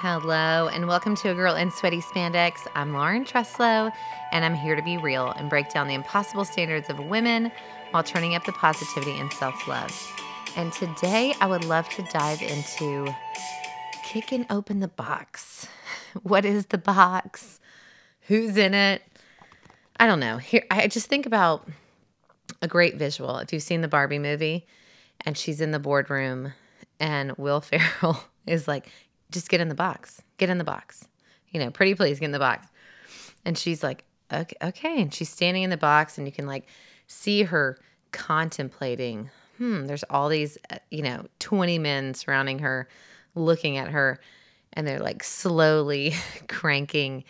Hello, 0.00 0.68
and 0.68 0.86
welcome 0.86 1.16
to 1.16 1.30
A 1.30 1.34
Girl 1.34 1.56
in 1.56 1.72
Sweaty 1.72 2.00
Spandex. 2.00 2.68
I'm 2.76 2.92
Lauren 2.92 3.24
Treslow, 3.24 3.92
and 4.30 4.44
I'm 4.44 4.54
here 4.54 4.76
to 4.76 4.82
be 4.82 4.96
real 4.96 5.32
and 5.32 5.50
break 5.50 5.72
down 5.72 5.88
the 5.88 5.94
impossible 5.94 6.44
standards 6.44 6.88
of 6.88 7.00
women 7.00 7.50
while 7.90 8.04
turning 8.04 8.36
up 8.36 8.44
the 8.44 8.52
positivity 8.52 9.18
and 9.18 9.32
self 9.32 9.66
love. 9.66 9.90
And 10.54 10.72
today, 10.72 11.34
I 11.40 11.48
would 11.48 11.64
love 11.64 11.88
to 11.88 12.02
dive 12.12 12.40
into 12.42 13.12
kicking 14.04 14.46
open 14.50 14.78
the 14.78 14.86
box. 14.86 15.66
What 16.22 16.44
is 16.44 16.66
the 16.66 16.78
box? 16.78 17.58
Who's 18.28 18.56
in 18.56 18.74
it? 18.74 19.02
I 19.98 20.06
don't 20.06 20.20
know. 20.20 20.36
Here, 20.36 20.64
I 20.70 20.86
just 20.86 21.08
think 21.08 21.26
about 21.26 21.68
a 22.62 22.68
great 22.68 22.94
visual. 22.94 23.38
If 23.38 23.52
you've 23.52 23.64
seen 23.64 23.80
the 23.80 23.88
Barbie 23.88 24.20
movie, 24.20 24.64
and 25.22 25.36
she's 25.36 25.60
in 25.60 25.72
the 25.72 25.80
boardroom, 25.80 26.52
and 27.00 27.32
Will 27.36 27.60
Ferrell 27.60 28.22
is 28.46 28.68
like, 28.68 28.92
just 29.30 29.48
get 29.48 29.60
in 29.60 29.68
the 29.68 29.74
box. 29.74 30.22
Get 30.36 30.50
in 30.50 30.58
the 30.58 30.64
box. 30.64 31.06
You 31.50 31.60
know, 31.60 31.70
pretty 31.70 31.94
please 31.94 32.18
get 32.18 32.26
in 32.26 32.32
the 32.32 32.38
box. 32.38 32.66
And 33.44 33.56
she's 33.56 33.82
like, 33.82 34.04
okay, 34.32 34.56
okay. 34.62 35.02
And 35.02 35.12
she's 35.12 35.28
standing 35.28 35.62
in 35.62 35.70
the 35.70 35.76
box, 35.76 36.18
and 36.18 36.26
you 36.26 36.32
can 36.32 36.46
like 36.46 36.66
see 37.06 37.44
her 37.44 37.78
contemplating. 38.12 39.30
Hmm, 39.56 39.86
there's 39.86 40.04
all 40.04 40.28
these, 40.28 40.58
uh, 40.70 40.76
you 40.90 41.02
know, 41.02 41.26
20 41.40 41.78
men 41.78 42.14
surrounding 42.14 42.60
her, 42.60 42.88
looking 43.34 43.76
at 43.76 43.88
her, 43.88 44.20
and 44.72 44.86
they're 44.86 45.00
like 45.00 45.24
slowly 45.24 46.14
cranking 46.48 47.24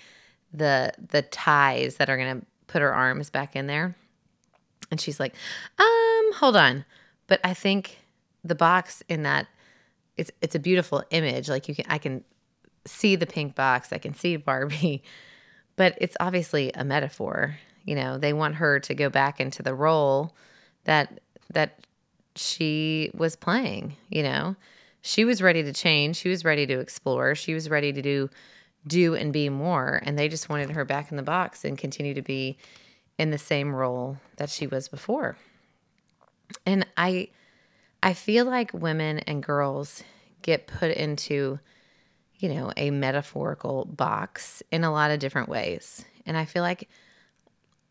the 0.53 0.93
the 1.11 1.23
ties 1.23 1.97
that 1.97 2.09
are 2.09 2.17
gonna 2.17 2.43
put 2.67 2.83
her 2.83 2.93
arms 2.93 3.31
back 3.31 3.55
in 3.57 3.67
there. 3.67 3.97
And 4.91 5.01
she's 5.01 5.21
like, 5.21 5.35
um, 5.79 6.33
hold 6.35 6.57
on. 6.57 6.85
But 7.27 7.41
I 7.45 7.53
think 7.55 7.99
the 8.43 8.55
box 8.55 9.03
in 9.09 9.23
that 9.25 9.47
it's 10.19 10.31
it's 10.43 10.55
a 10.55 10.59
beautiful 10.59 11.03
image. 11.11 11.49
Like 11.49 11.69
you 11.69 11.75
can 11.75 11.87
I 11.89 11.99
can 11.99 12.25
see 12.85 13.17
the 13.17 13.27
pink 13.27 13.55
box, 13.55 13.93
I 13.93 13.99
can 13.99 14.15
see 14.15 14.37
Barbie, 14.37 15.03
but 15.77 15.97
it's 16.01 16.17
obviously 16.21 16.73
a 16.75 16.85
metaphor. 16.85 17.57
You 17.85 17.95
know, 17.95 18.19
they 18.19 18.35
want 18.35 18.57
her 18.57 18.81
to 18.81 18.95
go 18.95 19.09
back 19.09 19.41
into 19.41 19.63
the 19.63 19.75
role 19.75 20.35
that 20.85 21.21
that 21.55 21.87
she 22.37 23.11
was 23.15 23.37
playing, 23.37 23.97
you 24.11 24.23
know. 24.23 24.57
She 25.01 25.25
was 25.25 25.41
ready 25.41 25.63
to 25.63 25.73
change, 25.73 26.17
she 26.17 26.29
was 26.29 26.45
ready 26.45 26.67
to 26.67 26.81
explore, 26.81 27.35
she 27.35 27.55
was 27.55 27.71
ready 27.71 27.93
to 27.93 28.03
do 28.03 28.29
do 28.87 29.15
and 29.15 29.33
be 29.33 29.49
more, 29.49 30.01
and 30.05 30.19
they 30.19 30.29
just 30.29 30.49
wanted 30.49 30.71
her 30.71 30.85
back 30.85 31.11
in 31.11 31.17
the 31.17 31.23
box 31.23 31.65
and 31.65 31.79
continue 31.79 32.15
to 32.15 32.23
be 32.23 32.59
in 33.19 33.31
the 33.31 33.39
same 33.39 33.75
role 33.75 34.19
that 34.37 34.51
she 34.51 34.67
was 34.67 34.89
before. 34.89 35.37
And 36.65 36.87
I 36.97 37.29
I 38.03 38.15
feel 38.15 38.45
like 38.45 38.73
women 38.73 39.19
and 39.21 39.43
girls 39.43 40.03
get 40.43 40.67
put 40.67 40.93
into, 40.93 41.59
you 42.39 42.49
know, 42.49 42.73
a 42.77 42.91
metaphorical 42.91 43.85
box 43.85 44.63
in 44.71 44.85
a 44.85 44.93
lot 44.93 45.11
of 45.11 45.19
different 45.19 45.49
ways. 45.49 46.05
And 46.25 46.37
I 46.37 46.45
feel 46.45 46.63
like 46.63 46.89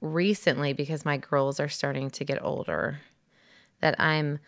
recently 0.02 0.73
because 0.73 1.05
my 1.05 1.17
girls 1.17 1.59
are 1.59 1.69
starting 1.69 2.09
to 2.11 2.23
get 2.23 2.44
older 2.44 2.99
that 3.81 3.99
I'm 3.99 4.39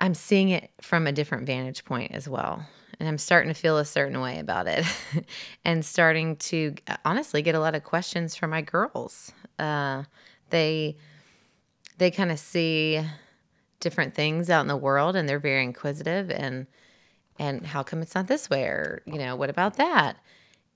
I'm 0.00 0.14
seeing 0.14 0.50
it 0.50 0.70
from 0.80 1.06
a 1.06 1.12
different 1.12 1.46
vantage 1.46 1.84
point 1.84 2.12
as 2.12 2.28
well. 2.28 2.64
And 3.00 3.08
I'm 3.08 3.18
starting 3.18 3.52
to 3.52 3.60
feel 3.60 3.78
a 3.78 3.84
certain 3.84 4.20
way 4.20 4.38
about 4.38 4.68
it 4.68 4.84
and 5.64 5.84
starting 5.84 6.36
to 6.36 6.74
honestly 7.04 7.42
get 7.42 7.54
a 7.54 7.60
lot 7.60 7.74
of 7.74 7.82
questions 7.82 8.36
from 8.36 8.50
my 8.50 8.62
girls. 8.62 9.32
Uh, 9.58 10.04
they 10.50 10.96
they 11.98 12.10
kind 12.10 12.30
of 12.30 12.38
see 12.38 13.00
different 13.80 14.14
things 14.14 14.50
out 14.50 14.62
in 14.62 14.68
the 14.68 14.76
world 14.76 15.16
and 15.16 15.28
they're 15.28 15.38
very 15.38 15.62
inquisitive 15.62 16.30
and 16.30 16.66
and 17.40 17.64
how 17.64 17.84
come 17.84 18.02
it's 18.02 18.16
not 18.16 18.26
this 18.26 18.50
way 18.50 18.64
or 18.64 19.02
you 19.06 19.18
know 19.18 19.36
what 19.36 19.50
about 19.50 19.76
that? 19.76 20.16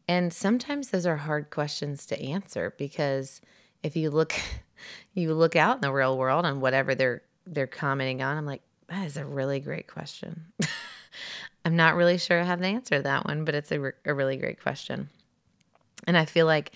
And 0.09 0.33
sometimes 0.33 0.91
those 0.91 1.06
are 1.06 1.17
hard 1.17 1.50
questions 1.50 2.06
to 2.06 2.20
answer 2.20 2.75
because 2.78 3.41
if 3.83 3.97
you 3.97 4.11
look 4.11 4.34
you 5.14 5.34
look 5.34 5.56
out 5.56 5.77
in 5.77 5.81
the 5.81 5.93
real 5.93 6.19
world 6.19 6.44
and 6.44 6.60
whatever 6.60 6.94
they're 6.94 7.22
they're 7.47 7.66
commenting 7.66 8.22
on 8.22 8.37
i'm 8.37 8.47
like 8.47 8.62
that 8.88 9.06
is 9.06 9.16
a 9.16 9.25
really 9.25 9.59
great 9.60 9.87
question. 9.87 10.44
I'm 11.65 11.77
not 11.77 11.94
really 11.94 12.19
sure 12.19 12.41
i 12.41 12.44
have 12.44 12.60
the 12.60 12.66
answer 12.66 12.97
to 12.97 13.03
that 13.03 13.25
one 13.25 13.44
but 13.44 13.54
it's 13.54 13.72
a, 13.72 13.81
re- 13.81 13.93
a 14.04 14.15
really 14.15 14.37
great 14.37 14.60
question. 14.60 15.09
And 16.06 16.16
i 16.16 16.25
feel 16.25 16.47
like 16.47 16.72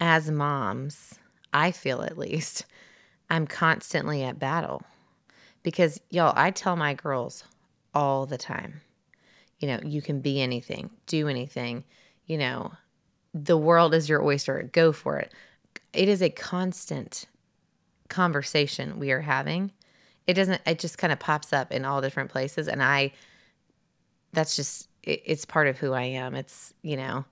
as 0.00 0.30
moms 0.30 1.18
i 1.52 1.70
feel 1.70 2.02
at 2.02 2.18
least 2.18 2.66
i'm 3.28 3.46
constantly 3.46 4.22
at 4.22 4.38
battle 4.38 4.82
because, 5.62 6.00
y'all, 6.10 6.32
I 6.36 6.50
tell 6.50 6.76
my 6.76 6.94
girls 6.94 7.44
all 7.94 8.26
the 8.26 8.38
time, 8.38 8.80
you 9.58 9.68
know, 9.68 9.80
you 9.84 10.00
can 10.00 10.20
be 10.20 10.40
anything, 10.40 10.90
do 11.06 11.28
anything, 11.28 11.84
you 12.26 12.38
know, 12.38 12.72
the 13.34 13.56
world 13.56 13.94
is 13.94 14.08
your 14.08 14.22
oyster, 14.22 14.68
go 14.72 14.92
for 14.92 15.18
it. 15.18 15.32
It 15.92 16.08
is 16.08 16.22
a 16.22 16.30
constant 16.30 17.26
conversation 18.08 18.98
we 18.98 19.10
are 19.12 19.20
having. 19.20 19.72
It 20.26 20.34
doesn't, 20.34 20.60
it 20.66 20.78
just 20.78 20.98
kind 20.98 21.12
of 21.12 21.18
pops 21.18 21.52
up 21.52 21.72
in 21.72 21.84
all 21.84 22.00
different 22.00 22.30
places. 22.30 22.68
And 22.68 22.82
I, 22.82 23.12
that's 24.32 24.56
just, 24.56 24.88
it, 25.02 25.22
it's 25.24 25.44
part 25.44 25.68
of 25.68 25.78
who 25.78 25.92
I 25.92 26.02
am. 26.02 26.34
It's, 26.34 26.72
you 26.82 26.96
know, 26.96 27.24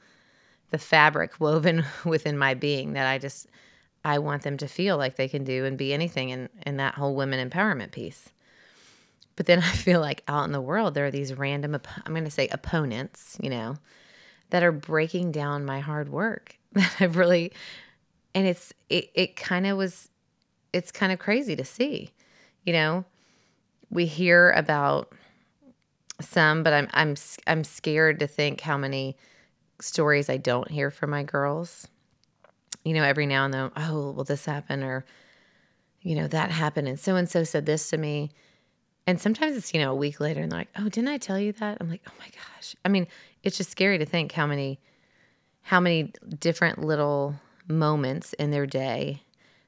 the 0.71 0.79
fabric 0.79 1.41
woven 1.41 1.85
within 2.05 2.39
my 2.39 2.55
being 2.55 2.93
that 2.93 3.07
I 3.07 3.19
just, 3.19 3.49
I 4.05 4.19
want 4.19 4.43
them 4.43 4.57
to 4.59 4.69
feel 4.69 4.97
like 4.97 5.17
they 5.17 5.29
can 5.29 5.45
do 5.45 5.65
and 5.65 5.77
be 5.77 5.93
anything 5.93 6.31
in, 6.31 6.49
in 6.67 6.77
that 6.77 6.95
whole 6.95 7.15
women 7.15 7.49
empowerment 7.49 7.91
piece. 7.91 8.31
But 9.37 9.47
then 9.47 9.59
I 9.65 9.73
feel 9.73 10.01
like 10.01 10.23
out 10.29 10.45
in 10.45 10.53
the 10.53 10.61
world, 10.61 10.95
there 10.95 11.07
are 11.07 11.11
these 11.11 11.35
random, 11.35 11.79
I'm 12.07 12.13
going 12.13 12.25
to 12.25 12.31
say 12.31 12.49
opponents, 12.49 13.37
you 13.41 13.51
know, 13.51 13.77
that 14.51 14.63
are 14.63 14.73
breaking 14.73 15.33
down 15.33 15.65
my 15.65 15.81
hard 15.81 16.09
work. 16.09 16.57
That 16.73 16.97
I've 17.01 17.17
really, 17.17 17.53
and 18.35 18.47
it's, 18.47 18.75
it, 18.91 19.11
it 19.15 19.37
kind 19.37 19.67
of 19.67 19.79
was, 19.79 20.11
it's 20.75 20.93
kind 20.93 21.13
of 21.13 21.19
crazy 21.19 21.57
to 21.57 21.65
see, 21.65 22.11
you 22.65 22.75
know, 22.75 23.07
we 23.91 24.05
hear 24.05 24.51
about 24.51 25.11
some, 26.21 26.63
but 26.63 26.75
I'm, 26.75 26.89
I'm, 26.93 27.17
I'm 27.47 27.65
scared 27.65 28.21
to 28.21 28.27
think 28.27 28.61
how 28.61 28.77
many 28.77 29.17
stories 29.81 30.29
I 30.29 30.37
don't 30.37 30.71
hear 30.71 30.91
from 30.91 31.09
my 31.09 31.23
girls 31.23 31.89
you 32.85 32.95
know, 32.95 33.03
every 33.03 33.27
now 33.27 33.45
and 33.45 33.53
then, 33.53 33.71
oh, 33.77 34.11
well, 34.13 34.25
this 34.25 34.45
happened 34.45 34.83
or, 34.83 35.05
you 36.03 36.15
know, 36.15 36.27
that 36.29 36.51
happened 36.51 36.89
and 36.89 36.99
so 36.99 37.17
and 37.17 37.29
so 37.29 37.45
said 37.45 37.67
this 37.67 37.91
to 37.91 37.99
me. 37.99 38.31
And 39.07 39.21
sometimes 39.21 39.57
it's, 39.57 39.73
you 39.73 39.81
know, 39.81 39.93
a 39.93 39.97
week 39.97 40.21
later 40.21 40.41
and 40.41 40.53
they're 40.53 40.61
like, 40.61 40.69
oh, 40.77 40.89
didn't 40.89 41.09
I 41.09 41.19
tell 41.19 41.39
you 41.39 41.53
that? 41.53 41.79
I'm 41.81 41.89
like, 41.89 42.03
oh 42.09 42.13
my 42.19 42.27
gosh. 42.27 42.77
I 42.85 42.89
mean, 42.89 43.07
it's 43.43 43.57
just 43.57 43.71
scary 43.71 43.99
to 43.99 44.07
think 44.07 44.33
how 44.33 44.47
many, 44.47 44.81
how 45.63 45.81
many 45.81 46.13
different 46.39 46.85
little 46.85 47.35
moments 47.67 48.33
in 48.35 48.51
their 48.51 48.67
day 48.67 49.23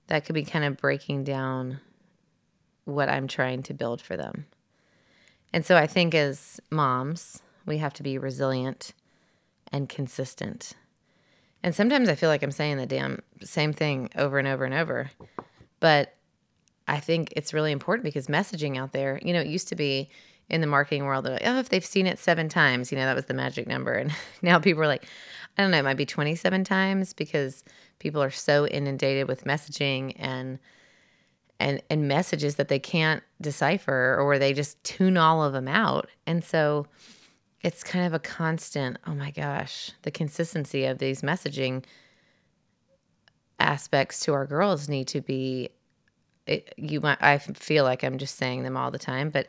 that 0.08 0.24
could 0.24 0.34
be 0.34 0.44
kind 0.44 0.64
of 0.64 0.76
breaking 0.76 1.24
down 1.24 1.80
what 2.84 3.08
I'm 3.08 3.28
trying 3.28 3.62
to 3.64 3.74
build 3.74 4.00
for 4.00 4.16
them. 4.16 4.46
And 5.52 5.64
so 5.64 5.76
I 5.76 5.86
think 5.86 6.14
as 6.14 6.60
moms, 6.70 7.42
we 7.66 7.78
have 7.78 7.94
to 7.94 8.02
be 8.02 8.18
resilient 8.18 8.92
and 9.72 9.88
consistent 9.88 10.74
and 11.62 11.74
sometimes 11.74 12.08
I 12.08 12.14
feel 12.14 12.28
like 12.28 12.42
I'm 12.42 12.50
saying 12.50 12.78
the 12.78 12.86
damn 12.86 13.20
same 13.42 13.72
thing 13.72 14.10
over 14.16 14.38
and 14.38 14.48
over 14.48 14.64
and 14.64 14.74
over. 14.74 15.10
But 15.78 16.14
I 16.88 17.00
think 17.00 17.32
it's 17.36 17.54
really 17.54 17.72
important 17.72 18.04
because 18.04 18.26
messaging 18.26 18.76
out 18.76 18.92
there, 18.92 19.20
you 19.22 19.32
know, 19.32 19.40
it 19.40 19.46
used 19.46 19.68
to 19.68 19.76
be 19.76 20.10
in 20.48 20.60
the 20.60 20.66
marketing 20.66 21.04
world, 21.04 21.24
like, 21.24 21.42
oh, 21.44 21.58
if 21.58 21.68
they've 21.68 21.84
seen 21.84 22.06
it 22.06 22.18
seven 22.18 22.48
times, 22.48 22.90
you 22.90 22.98
know, 22.98 23.04
that 23.04 23.14
was 23.14 23.26
the 23.26 23.34
magic 23.34 23.66
number. 23.66 23.92
And 23.94 24.12
now 24.42 24.58
people 24.58 24.82
are 24.82 24.88
like, 24.88 25.06
I 25.56 25.62
don't 25.62 25.70
know, 25.70 25.78
it 25.78 25.84
might 25.84 25.96
be 25.96 26.06
27 26.06 26.64
times 26.64 27.12
because 27.12 27.62
people 27.98 28.22
are 28.22 28.30
so 28.30 28.66
inundated 28.66 29.28
with 29.28 29.44
messaging 29.44 30.14
and 30.18 30.58
and 31.58 31.82
and 31.90 32.08
messages 32.08 32.56
that 32.56 32.68
they 32.68 32.78
can't 32.78 33.22
decipher 33.40 34.16
or 34.18 34.38
they 34.38 34.54
just 34.54 34.82
tune 34.82 35.16
all 35.16 35.44
of 35.44 35.52
them 35.52 35.68
out. 35.68 36.08
And 36.26 36.42
so 36.42 36.86
it's 37.62 37.82
kind 37.82 38.06
of 38.06 38.14
a 38.14 38.18
constant, 38.18 38.98
oh 39.06 39.14
my 39.14 39.30
gosh, 39.30 39.92
the 40.02 40.10
consistency 40.10 40.84
of 40.86 40.98
these 40.98 41.22
messaging 41.22 41.84
aspects 43.58 44.20
to 44.20 44.32
our 44.32 44.46
girls 44.46 44.88
need 44.88 45.06
to 45.08 45.20
be 45.20 45.68
it, 46.46 46.72
you 46.76 47.00
might 47.00 47.22
I 47.22 47.38
feel 47.38 47.84
like 47.84 48.02
I'm 48.02 48.18
just 48.18 48.36
saying 48.36 48.62
them 48.62 48.76
all 48.76 48.90
the 48.90 48.98
time, 48.98 49.30
but 49.30 49.48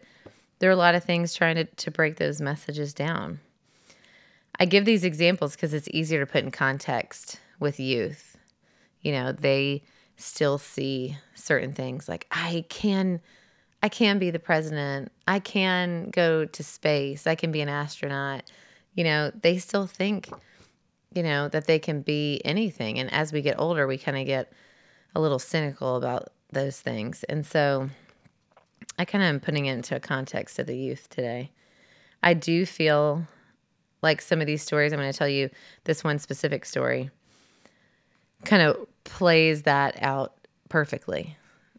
there 0.60 0.69
are 0.69 0.74
a 0.74 0.78
lot 0.78 0.94
of 0.94 1.04
things 1.04 1.34
trying 1.34 1.56
to, 1.56 1.63
to 1.63 1.90
break 1.90 2.18
those 2.18 2.40
messages 2.40 2.94
down. 2.94 3.40
I 4.60 4.66
give 4.66 4.86
these 4.86 5.04
examples 5.04 5.56
because 5.56 5.74
it's 5.74 5.88
easier 5.92 6.24
to 6.24 6.31
put 6.31 6.44
in 6.44 6.52
context 6.52 7.40
with 7.60 7.80
youth. 7.80 8.38
You 9.02 9.14
know, 9.14 9.31
they 9.31 9.84
still 10.18 10.60
see 10.60 11.18
certain 11.34 11.74
things 11.74 12.07
like 12.07 12.28
I 12.30 12.66
can 12.69 13.22
I 13.83 13.89
can 13.89 14.19
be 14.19 14.30
the 14.30 14.39
president. 14.39 15.12
I 15.28 15.39
can 15.39 16.10
go 16.10 16.45
to 16.45 16.63
space. 16.63 17.25
I 17.25 17.36
can 17.36 17.51
be 17.51 17.62
an 17.62 17.69
astronaut. 17.69 18.44
You 18.94 19.04
know, 19.04 19.31
they 19.42 19.57
still 19.57 19.88
think, 19.88 20.30
you 21.13 21.24
know, 21.24 21.48
that 21.50 21.66
they 21.66 21.80
can 21.80 22.01
be 22.01 22.42
anything. 22.45 23.00
And 23.00 23.12
as 23.12 23.33
we 23.33 23.42
get 23.42 23.60
older, 23.60 23.88
we 23.88 23.98
kind 23.98 24.18
of 24.18 24.25
get 24.25 24.51
a 25.16 25.22
little 25.22 25.39
cynical 25.39 25.95
about 25.95 26.30
those 26.51 26.80
things. 26.80 27.24
And 27.24 27.45
so 27.45 27.89
I 29.00 29.06
kind 29.06 29.24
of 29.24 29.30
am 29.30 29.39
putting 29.39 29.66
it 29.66 29.74
into 29.74 29.95
a 29.95 30.00
context 30.00 30.60
of 30.60 30.68
the 30.68 30.78
youth 30.78 31.10
today. 31.10 31.51
I 32.22 32.33
do 32.33 32.66
feel 32.66 33.25
like 34.04 34.22
some 34.22 34.42
of 34.42 34.48
these 34.48 34.62
stories, 34.62 34.94
I'm 34.94 35.00
going 35.00 35.12
to 35.12 35.18
tell 35.18 35.28
you 35.28 35.50
this 35.86 36.04
one 36.04 36.19
specific 36.19 36.66
story 36.66 37.10
kind 38.45 38.62
of 38.62 38.78
plays 39.04 39.63
that 39.63 40.01
out 40.01 40.33
perfectly 40.69 41.38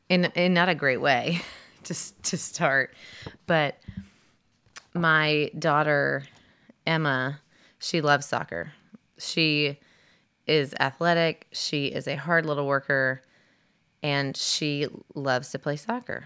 in 0.09 0.27
in 0.35 0.55
not 0.55 0.69
a 0.69 0.75
great 0.75 1.01
way 1.01 1.41
just 1.85 2.23
to 2.25 2.37
start. 2.37 2.95
But 3.47 3.79
my 4.95 5.51
daughter 5.59 6.25
Emma 6.87 7.41
she 7.79 8.01
loves 8.01 8.27
soccer. 8.27 8.73
She 9.19 9.81
is 10.47 10.73
athletic. 10.79 11.49
She 11.53 11.87
is 11.87 12.07
a 12.07 12.15
hard 12.15 12.47
little 12.47 12.67
worker 12.67 13.23
and 14.03 14.37
she 14.37 14.87
loves 15.15 15.51
to 15.51 15.59
play 15.59 15.77
soccer. 15.77 16.25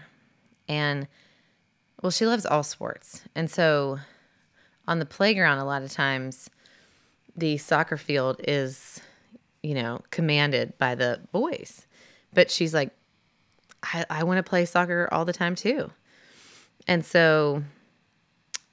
And 0.67 1.07
well 2.01 2.11
she 2.11 2.25
loves 2.25 2.45
all 2.45 2.63
sports. 2.63 3.23
And 3.35 3.49
so 3.49 3.99
on 4.87 4.99
the 4.99 5.05
playground 5.05 5.59
a 5.59 5.65
lot 5.65 5.81
of 5.81 5.91
times 5.91 6.49
the 7.35 7.57
soccer 7.57 7.97
field 7.97 8.41
is 8.47 8.99
you 9.61 9.73
know 9.75 10.01
commanded 10.11 10.77
by 10.77 10.95
the 10.95 11.21
boys. 11.31 11.87
But 12.33 12.51
she's 12.51 12.73
like 12.73 12.91
i, 13.93 14.05
I 14.09 14.23
want 14.23 14.37
to 14.37 14.43
play 14.43 14.65
soccer 14.65 15.07
all 15.11 15.25
the 15.25 15.33
time 15.33 15.55
too. 15.55 15.91
And 16.87 17.05
so 17.05 17.63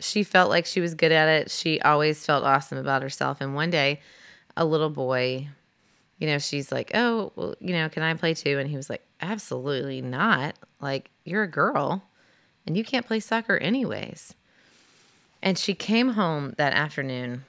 she 0.01 0.23
felt 0.23 0.51
like 0.51 0.67
she 0.67 0.81
was 0.81 0.95
good 0.95 1.13
at 1.13 1.29
it. 1.29 1.51
She 1.51 1.81
always 1.81 2.25
felt 2.25 2.45
awesome 2.45 2.79
about 2.79 3.03
herself. 3.03 3.41
And 3.41 3.55
one 3.55 3.71
day 3.71 4.01
a 4.57 4.65
little 4.65 4.91
boy 4.91 5.49
you 6.19 6.29
know 6.29 6.39
she's 6.39 6.71
like 6.71 6.93
oh 6.95 7.33
well 7.35 7.57
you 7.59 7.73
know 7.73 7.89
can 7.89 8.03
i 8.03 8.15
play 8.15 8.35
too? 8.35 8.59
And 8.59 8.69
he 8.69 8.77
was 8.77 8.89
like 8.89 9.05
absolutely 9.21 10.01
not. 10.01 10.57
Like 10.81 11.11
you're 11.25 11.43
a 11.43 11.51
girl 11.51 12.05
and 12.67 12.77
you 12.77 12.85
can't 12.85 13.07
play 13.07 13.21
soccer 13.21 13.57
anyways. 13.57 14.35
And 15.43 15.59
she 15.59 15.75
came 15.75 16.11
home 16.11 16.55
that 16.57 16.73
afternoon 16.73 17.45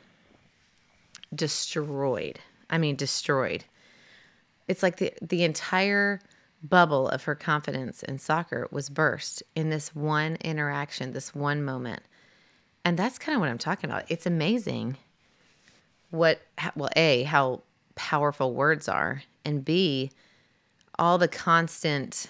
destroyed. 1.34 2.40
I 2.70 2.78
mean, 2.78 2.96
destroyed. 2.96 3.66
It's 4.68 4.84
like 4.84 4.98
the, 4.98 5.14
the 5.22 5.44
entire 5.44 6.20
bubble 6.70 7.08
of 7.10 7.24
her 7.24 7.36
confidence 7.36 8.04
in 8.04 8.18
soccer 8.18 8.68
was 8.72 8.90
burst 8.90 9.44
in 9.56 9.70
this 9.70 9.94
one 9.96 10.38
interaction, 10.42 11.14
this 11.14 11.36
one 11.36 11.64
moment. 11.64 12.02
And 12.84 12.98
that's 12.98 13.18
kind 13.18 13.36
of 13.36 13.40
what 13.40 13.50
I'm 13.50 13.58
talking 13.58 13.90
about. 13.90 14.06
It's 14.10 14.26
amazing 14.26 14.98
what, 16.12 16.42
well, 16.76 16.90
A, 16.96 17.24
how 17.24 17.62
powerful 17.96 18.54
words 18.54 18.88
are, 18.88 19.24
and 19.44 19.66
B, 19.66 20.12
all 20.98 21.18
the 21.18 21.28
constant, 21.28 22.28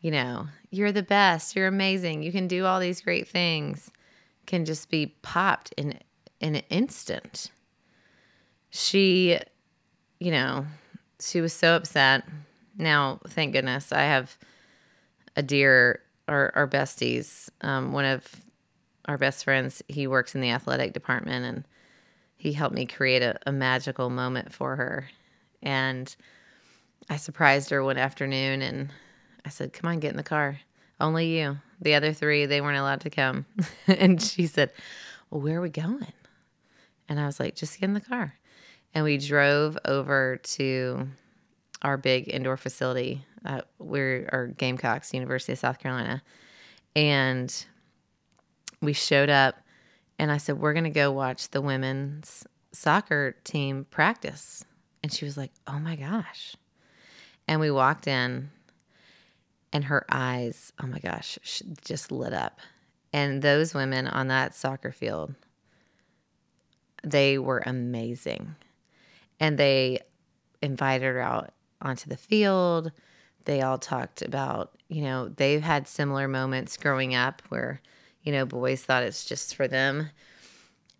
you 0.00 0.10
know, 0.10 0.48
you're 0.70 0.92
the 0.92 1.02
best, 1.02 1.54
you're 1.54 1.66
amazing, 1.66 2.22
you 2.22 2.32
can 2.32 2.48
do 2.48 2.64
all 2.64 2.80
these 2.80 3.00
great 3.00 3.28
things 3.28 3.90
can 4.46 4.64
just 4.64 4.90
be 4.90 5.14
popped 5.22 5.72
in 5.76 5.98
in 6.40 6.56
an 6.56 6.62
instant. 6.68 7.50
She, 8.70 9.38
you 10.18 10.30
know, 10.30 10.66
she 11.20 11.40
was 11.40 11.52
so 11.52 11.76
upset. 11.76 12.24
Now, 12.76 13.20
thank 13.28 13.52
goodness, 13.52 13.92
I 13.92 14.02
have 14.02 14.36
a 15.36 15.42
dear, 15.42 16.00
our, 16.28 16.52
our 16.54 16.68
besties. 16.68 17.48
Um, 17.60 17.92
one 17.92 18.04
of 18.04 18.26
our 19.06 19.18
best 19.18 19.44
friends, 19.44 19.82
he 19.88 20.06
works 20.06 20.34
in 20.34 20.40
the 20.40 20.50
athletic 20.50 20.92
department, 20.92 21.44
and 21.44 21.64
he 22.36 22.52
helped 22.52 22.74
me 22.74 22.86
create 22.86 23.22
a, 23.22 23.38
a 23.46 23.52
magical 23.52 24.10
moment 24.10 24.52
for 24.52 24.76
her. 24.76 25.08
And 25.62 26.14
I 27.10 27.16
surprised 27.16 27.70
her 27.70 27.84
one 27.84 27.98
afternoon, 27.98 28.62
and 28.62 28.90
I 29.44 29.48
said, 29.48 29.72
"Come 29.72 29.90
on, 29.90 30.00
get 30.00 30.10
in 30.10 30.16
the 30.16 30.22
car." 30.22 30.60
Only 31.02 31.36
you. 31.36 31.58
The 31.80 31.94
other 31.94 32.12
three, 32.12 32.46
they 32.46 32.60
weren't 32.60 32.78
allowed 32.78 33.00
to 33.00 33.10
come. 33.10 33.44
and 33.88 34.22
she 34.22 34.46
said, 34.46 34.70
Well, 35.30 35.40
where 35.40 35.58
are 35.58 35.60
we 35.60 35.68
going? 35.68 36.12
And 37.08 37.18
I 37.18 37.26
was 37.26 37.40
like, 37.40 37.56
Just 37.56 37.80
get 37.80 37.86
in 37.88 37.94
the 37.94 38.00
car. 38.00 38.34
And 38.94 39.04
we 39.04 39.18
drove 39.18 39.76
over 39.84 40.36
to 40.36 41.08
our 41.82 41.96
big 41.96 42.32
indoor 42.32 42.56
facility. 42.56 43.24
Uh, 43.44 43.60
we're 43.78 44.28
our 44.32 44.46
Gamecocks, 44.46 45.12
University 45.12 45.52
of 45.52 45.58
South 45.58 45.78
Carolina. 45.78 46.22
And 46.94 47.64
we 48.80 48.92
showed 48.92 49.30
up 49.30 49.56
and 50.18 50.30
I 50.30 50.36
said, 50.36 50.58
We're 50.58 50.74
to 50.74 50.90
go 50.90 51.10
watch 51.10 51.50
the 51.50 51.60
women's 51.60 52.46
soccer 52.72 53.36
team 53.44 53.86
practice. 53.90 54.64
And 55.02 55.12
she 55.12 55.24
was 55.24 55.36
like, 55.36 55.52
Oh 55.66 55.78
my 55.78 55.96
gosh. 55.96 56.56
And 57.48 57.60
we 57.60 57.70
walked 57.70 58.06
in 58.06 58.50
and 59.72 59.84
her 59.84 60.04
eyes, 60.10 60.72
oh 60.82 60.86
my 60.86 60.98
gosh, 60.98 61.38
just 61.84 62.12
lit 62.12 62.32
up. 62.32 62.60
And 63.12 63.42
those 63.42 63.74
women 63.74 64.06
on 64.06 64.28
that 64.28 64.54
soccer 64.54 64.92
field, 64.92 65.34
they 67.02 67.38
were 67.38 67.62
amazing. 67.64 68.54
And 69.40 69.58
they 69.58 70.00
invited 70.60 71.06
her 71.06 71.20
out 71.20 71.52
onto 71.82 72.08
the 72.08 72.16
field. 72.16 72.92
They 73.44 73.60
all 73.60 73.78
talked 73.78 74.22
about, 74.22 74.72
you 74.88 75.02
know, 75.02 75.28
they've 75.28 75.62
had 75.62 75.88
similar 75.88 76.28
moments 76.28 76.76
growing 76.76 77.14
up 77.14 77.42
where, 77.48 77.80
you 78.22 78.32
know, 78.32 78.46
boys 78.46 78.82
thought 78.82 79.02
it's 79.02 79.24
just 79.24 79.54
for 79.54 79.68
them. 79.68 80.10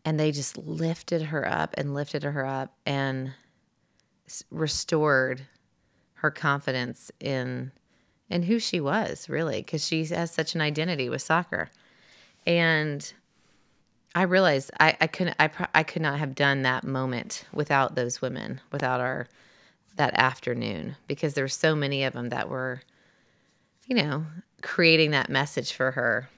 And 0.05 0.19
they 0.19 0.33
just 0.33 0.59
lifted 0.59 1.23
her 1.23 1.49
up 1.49 1.75
and 1.79 1.95
lifted 1.95 2.25
her 2.25 2.45
up 2.45 2.75
and 2.85 3.33
restored 4.51 5.43
her 6.15 6.31
confidence 6.31 7.11
in 7.21 7.73
and 8.29 8.47
who 8.47 8.59
she 8.59 8.81
was, 8.81 9.29
really, 9.29 9.59
because 9.61 9.87
she 9.87 10.05
has 10.07 10.31
such 10.31 10.55
an 10.55 10.61
identity 10.61 11.09
with 11.09 11.21
soccer. 11.21 11.69
And 12.47 13.13
I 14.15 14.23
realized 14.23 14.71
I, 14.81 14.97
I 15.01 15.07
couldn't 15.07 15.37
I, 15.39 15.51
I 15.75 15.83
could 15.83 16.03
not 16.03 16.19
have 16.19 16.35
done 16.35 16.63
that 16.63 16.85
moment 16.85 17.45
without 17.53 17.95
those 17.95 18.21
women, 18.21 18.61
without 18.73 19.01
our 19.01 19.29
that 19.97 20.15
afternoon, 20.15 20.97
because 21.07 21.35
there 21.35 21.45
were 21.45 21.49
so 21.49 21.75
many 21.75 22.05
of 22.05 22.13
them 22.13 22.31
that 22.31 22.49
were, 22.49 22.81
you 23.87 23.97
know, 23.97 24.25
creating 24.63 25.11
that 25.11 25.29
message 25.29 25.73
for 25.73 25.93
her 25.93 26.29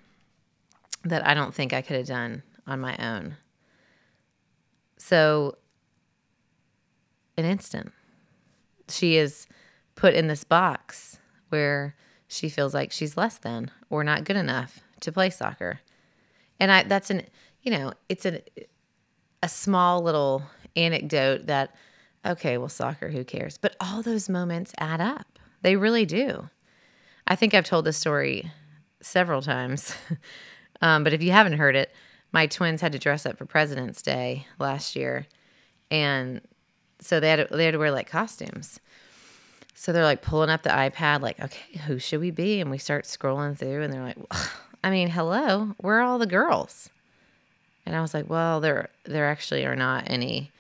that 1.05 1.27
I 1.27 1.35
don't 1.35 1.55
think 1.55 1.73
I 1.73 1.83
could 1.83 1.97
have 1.97 2.07
done 2.07 2.43
on 2.67 2.81
my 2.81 2.97
own. 2.97 3.37
So, 4.97 5.59
an 7.37 7.45
instant, 7.45 7.93
she 8.89 9.17
is 9.17 9.47
put 9.95 10.15
in 10.15 10.29
this 10.29 10.45
box 10.45 11.19
where 11.51 11.95
she 12.27 12.49
feels 12.49 12.75
like 12.75 12.91
she's 12.91 13.17
less 13.17 13.39
than 13.39 13.71
or 13.91 14.03
not 14.03 14.25
good 14.25 14.37
enough 14.37 14.81
to 15.01 15.13
play 15.13 15.31
soccer. 15.31 15.81
And 16.59 16.73
I 16.73 16.83
that's 16.85 17.11
an 17.11 17.23
you 17.63 17.71
know, 17.71 17.93
it's 18.09 18.25
a 18.27 18.41
a 19.43 19.49
small 19.49 20.03
little 20.03 20.43
anecdote 20.75 21.47
that 21.47 21.75
okay, 22.25 22.59
well 22.59 22.69
soccer, 22.69 23.09
who 23.09 23.25
cares? 23.25 23.59
But 23.59 23.77
all 23.81 24.03
those 24.03 24.29
moments 24.29 24.73
add 24.79 25.01
up. 25.01 25.39
They 25.63 25.77
really 25.77 26.05
do. 26.07 26.49
I 27.27 27.37
think 27.37 27.55
I've 27.55 27.65
told 27.65 27.85
this 27.85 27.97
story 27.97 28.51
several 29.01 29.43
times. 29.43 29.95
um, 30.83 31.05
but 31.05 31.13
if 31.13 31.23
you 31.23 31.33
haven't 31.33 31.55
heard 31.55 31.77
it, 31.77 31.93
my 32.33 32.47
twins 32.47 32.81
had 32.81 32.93
to 32.93 32.99
dress 32.99 33.27
up 33.27 33.39
for 33.39 33.47
President's 33.47 34.03
Day 34.03 34.47
last 34.59 34.97
year. 34.97 35.27
And 35.91 36.41
so 37.01 37.21
they 37.21 37.31
had 37.31 37.49
to, 37.49 37.57
they 37.57 37.65
had 37.65 37.73
to 37.73 37.79
wear 37.79 37.91
like 37.91 38.11
costumes. 38.11 38.81
So 39.75 39.93
they're 39.93 40.05
like 40.05 40.23
pulling 40.23 40.51
up 40.51 40.63
the 40.63 40.71
iPad, 40.71 41.21
like, 41.21 41.41
okay, 41.41 41.79
who 41.87 41.99
should 41.99 42.21
we 42.21 42.31
be? 42.31 42.61
And 42.61 42.71
we 42.71 42.79
start 42.79 43.05
scrolling 43.05 43.59
through, 43.59 43.83
and 43.83 43.93
they're 43.93 44.03
like, 44.03 44.19
I 44.85 44.91
mean, 44.91 45.09
hello, 45.09 45.75
where 45.79 45.99
are 45.99 46.03
all 46.03 46.19
the 46.19 46.27
girls? 46.27 46.91
And 47.85 47.95
I 47.95 48.01
was 48.01 48.15
like, 48.15 48.31
well, 48.31 48.61
there 48.61 48.89
there 49.05 49.27
actually 49.27 49.65
are 49.65 49.77
not 49.77 50.05
any 50.07 50.51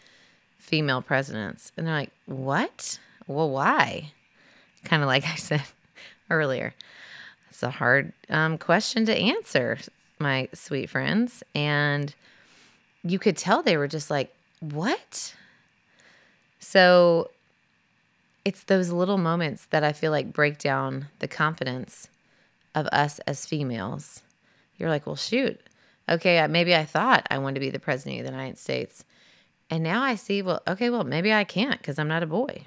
female 0.64 1.02
presidents. 1.02 1.73
And 1.76 1.87
they're 1.87 1.94
like, 1.94 2.11
what? 2.25 2.99
Well, 3.26 3.50
why? 3.50 4.12
Kind 4.85 5.02
of 5.02 5.06
like 5.06 5.25
I 5.33 5.37
said 5.37 5.62
earlier. 6.30 6.75
It's 7.50 7.62
a 7.62 7.71
hard 7.71 8.12
um, 8.30 8.59
question 8.59 9.04
to 9.06 9.16
answer, 9.16 9.78
my 10.18 10.49
sweet 10.54 10.90
friends. 10.90 11.42
And 11.54 12.14
you 13.04 13.18
could 13.18 13.37
tell 13.37 13.62
they 13.62 13.76
were 13.76 13.88
just 13.88 14.11
like, 14.11 14.35
what? 14.61 15.35
So 16.59 17.30
it's 18.44 18.64
those 18.64 18.90
little 18.90 19.18
moments 19.18 19.66
that 19.66 19.85
I 19.85 19.92
feel 19.92 20.11
like 20.11 20.33
break 20.33 20.59
down 20.59 21.06
the 21.18 21.28
confidence 21.28 22.09
of 22.75 22.87
us 22.87 23.18
as 23.21 23.47
females. 23.47 24.23
You're 24.78 24.88
like, 24.88 25.06
well, 25.06 25.14
shoot. 25.14 25.61
Okay, 26.09 26.44
maybe 26.49 26.75
I 26.75 26.85
thought 26.85 27.26
I 27.30 27.38
wanted 27.38 27.54
to 27.54 27.61
be 27.61 27.71
the 27.71 27.78
president 27.78 28.21
of 28.21 28.26
the 28.26 28.33
United 28.33 28.59
States. 28.59 29.04
And 29.71 29.83
now 29.83 30.02
I 30.02 30.14
see, 30.14 30.42
well, 30.42 30.62
okay, 30.66 30.90
well, 30.90 31.04
maybe 31.04 31.33
I 31.33 31.44
can't 31.44 31.78
because 31.78 31.99
I'm 31.99 32.09
not 32.09 32.23
a 32.23 32.26
boy. 32.26 32.64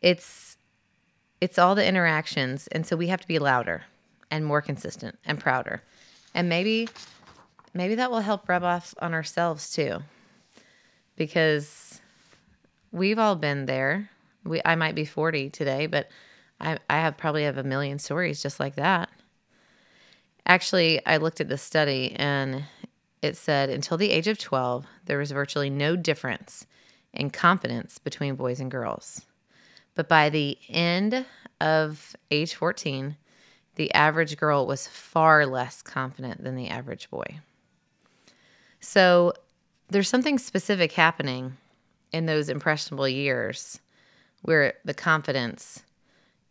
It's 0.00 0.56
it's 1.40 1.58
all 1.58 1.74
the 1.74 1.86
interactions, 1.86 2.68
and 2.68 2.86
so 2.86 2.96
we 2.96 3.08
have 3.08 3.20
to 3.20 3.26
be 3.26 3.38
louder 3.40 3.84
and 4.30 4.44
more 4.44 4.62
consistent 4.62 5.18
and 5.24 5.40
prouder. 5.40 5.82
And 6.34 6.48
maybe 6.48 6.88
maybe 7.74 7.94
that 7.96 8.10
will 8.10 8.20
help 8.20 8.48
rub 8.48 8.62
off 8.62 8.94
on 9.00 9.14
ourselves 9.14 9.70
too. 9.72 9.98
Because 11.16 12.00
we've 12.90 13.18
all 13.18 13.36
been 13.36 13.66
there. 13.66 14.10
We 14.44 14.60
I 14.64 14.76
might 14.76 14.94
be 14.94 15.04
40 15.04 15.50
today, 15.50 15.86
but 15.86 16.08
I 16.60 16.78
I 16.88 17.00
have 17.00 17.16
probably 17.16 17.44
have 17.44 17.58
a 17.58 17.64
million 17.64 17.98
stories 17.98 18.42
just 18.42 18.60
like 18.60 18.76
that. 18.76 19.10
Actually, 20.46 21.04
I 21.06 21.18
looked 21.18 21.40
at 21.40 21.48
the 21.48 21.58
study 21.58 22.14
and 22.16 22.64
it 23.22 23.36
said 23.36 23.70
until 23.70 23.96
the 23.96 24.10
age 24.10 24.26
of 24.26 24.38
12, 24.38 24.84
there 25.06 25.18
was 25.18 25.30
virtually 25.30 25.70
no 25.70 25.96
difference 25.96 26.66
in 27.14 27.30
confidence 27.30 27.98
between 27.98 28.34
boys 28.34 28.60
and 28.60 28.70
girls. 28.70 29.22
But 29.94 30.08
by 30.08 30.28
the 30.28 30.58
end 30.68 31.24
of 31.60 32.16
age 32.30 32.54
14, 32.54 33.16
the 33.76 33.94
average 33.94 34.36
girl 34.36 34.66
was 34.66 34.86
far 34.86 35.46
less 35.46 35.82
confident 35.82 36.42
than 36.42 36.56
the 36.56 36.68
average 36.68 37.08
boy. 37.10 37.40
So 38.80 39.32
there's 39.88 40.08
something 40.08 40.38
specific 40.38 40.92
happening 40.92 41.56
in 42.12 42.26
those 42.26 42.48
impressionable 42.48 43.08
years 43.08 43.80
where 44.42 44.74
the 44.84 44.94
confidence 44.94 45.82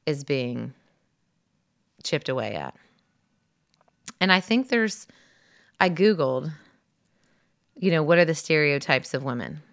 is 0.06 0.24
being 0.24 0.74
chipped 2.04 2.30
away 2.30 2.56
at. 2.56 2.76
And 4.20 4.32
I 4.32 4.40
think 4.40 4.70
there's, 4.70 5.08
I 5.82 5.90
Googled, 5.90 6.54
you 7.76 7.90
know, 7.90 8.04
what 8.04 8.20
are 8.20 8.26
the 8.26 8.36
stereotypes 8.36 9.16
of 9.16 9.24
women? 9.24 9.64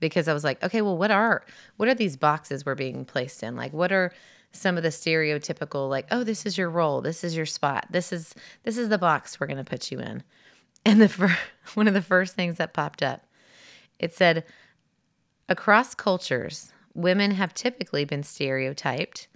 Because 0.00 0.26
I 0.26 0.34
was 0.34 0.42
like, 0.42 0.60
okay, 0.60 0.82
well, 0.82 0.98
what 0.98 1.12
are, 1.12 1.44
what 1.76 1.88
are 1.88 1.94
these 1.94 2.16
boxes 2.16 2.66
we're 2.66 2.74
being 2.74 3.04
placed 3.04 3.44
in? 3.44 3.54
Like, 3.54 3.72
what 3.72 3.92
are 3.92 4.12
some 4.50 4.76
of 4.76 4.82
the 4.82 4.88
stereotypical, 4.88 5.88
like, 5.88 6.08
oh, 6.10 6.24
this 6.24 6.46
is 6.46 6.58
your 6.58 6.68
role, 6.68 7.00
this 7.00 7.22
is 7.22 7.36
your 7.36 7.46
spot, 7.46 7.86
this 7.90 8.12
is, 8.12 8.34
this 8.64 8.76
is 8.76 8.88
the 8.88 8.98
box 8.98 9.38
we're 9.38 9.46
to 9.46 9.62
put 9.62 9.92
you 9.92 10.00
in. 10.00 10.24
And 10.84 11.00
the 11.00 11.08
fir- 11.08 11.38
one 11.74 11.86
of 11.86 11.94
the 11.94 12.02
first 12.02 12.34
things 12.34 12.56
that 12.56 12.74
popped 12.74 13.00
up, 13.00 13.22
it 14.00 14.12
said, 14.12 14.44
across 15.48 15.94
cultures, 15.94 16.72
women 16.92 17.30
have 17.30 17.54
typically 17.54 18.04
been 18.04 18.24
stereotyped 18.24 19.28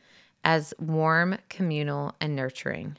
as 0.43 0.75
warm, 0.81 1.39
communal, 1.49 2.17
and 2.21 2.35
nurturing, 2.35 2.97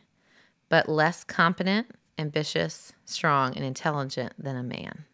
but 0.69 0.88
less 0.88 1.25
competent, 1.25 1.88
ambitious, 2.17 2.93
strong, 3.05 3.55
and 3.55 3.63
intelligent 3.63 4.33
than 4.38 4.55
a 4.55 4.63
man. 4.63 5.05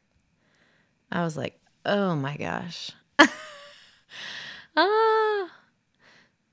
I 1.12 1.24
was 1.24 1.38
like, 1.38 1.60
oh 1.86 2.16
my 2.16 2.38
gosh. 2.38 2.92
ah. 4.78 5.50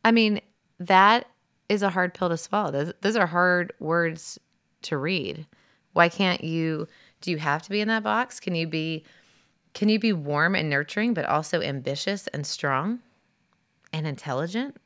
I 0.04 0.12
mean, 0.12 0.40
that 0.78 1.26
is 1.68 1.82
a 1.82 1.90
hard 1.90 2.14
pill 2.14 2.28
to 2.28 2.36
swallow. 2.36 2.70
Those, 2.70 2.92
those 3.00 3.16
are 3.16 3.26
hard 3.26 3.72
words 3.78 4.38
to 4.82 4.98
read. 4.98 5.46
Why 5.92 6.08
can't 6.08 6.42
you 6.42 6.88
do 7.20 7.30
you 7.30 7.38
have 7.38 7.62
to 7.62 7.70
be 7.70 7.80
in 7.80 7.88
that 7.88 8.02
box? 8.02 8.40
Can 8.40 8.54
you 8.54 8.66
be 8.66 9.04
can 9.72 9.88
you 9.88 9.98
be 9.98 10.12
warm 10.12 10.54
and 10.54 10.68
nurturing 10.68 11.14
but 11.14 11.26
also 11.26 11.60
ambitious 11.60 12.26
and 12.28 12.46
strong 12.46 13.00
and 13.92 14.06
intelligent? 14.06 14.76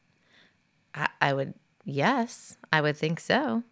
I, 0.95 1.09
I 1.21 1.33
would, 1.33 1.55
yes, 1.85 2.59
I 2.73 2.81
would 2.81 2.97
think 2.97 3.19
so. 3.21 3.63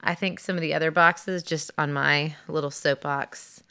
I 0.00 0.14
think 0.14 0.38
some 0.40 0.56
of 0.56 0.62
the 0.62 0.74
other 0.74 0.90
boxes, 0.90 1.42
just 1.42 1.70
on 1.76 1.92
my 1.92 2.36
little 2.46 2.70
soapbox, 2.70 3.62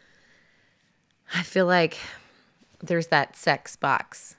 I 1.33 1.43
feel 1.43 1.65
like 1.65 1.97
there's 2.81 3.07
that 3.07 3.35
sex 3.35 3.75
box 3.75 4.35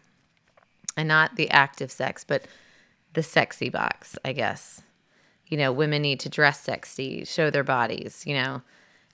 and 0.96 1.08
not 1.08 1.36
the 1.36 1.50
active 1.50 1.90
sex, 1.90 2.24
but 2.24 2.44
the 3.14 3.22
sexy 3.22 3.68
box, 3.68 4.18
I 4.24 4.32
guess. 4.32 4.82
You 5.46 5.56
know, 5.56 5.72
women 5.72 6.02
need 6.02 6.20
to 6.20 6.28
dress 6.28 6.60
sexy, 6.60 7.24
show 7.24 7.50
their 7.50 7.64
bodies, 7.64 8.24
you 8.26 8.34
know. 8.34 8.62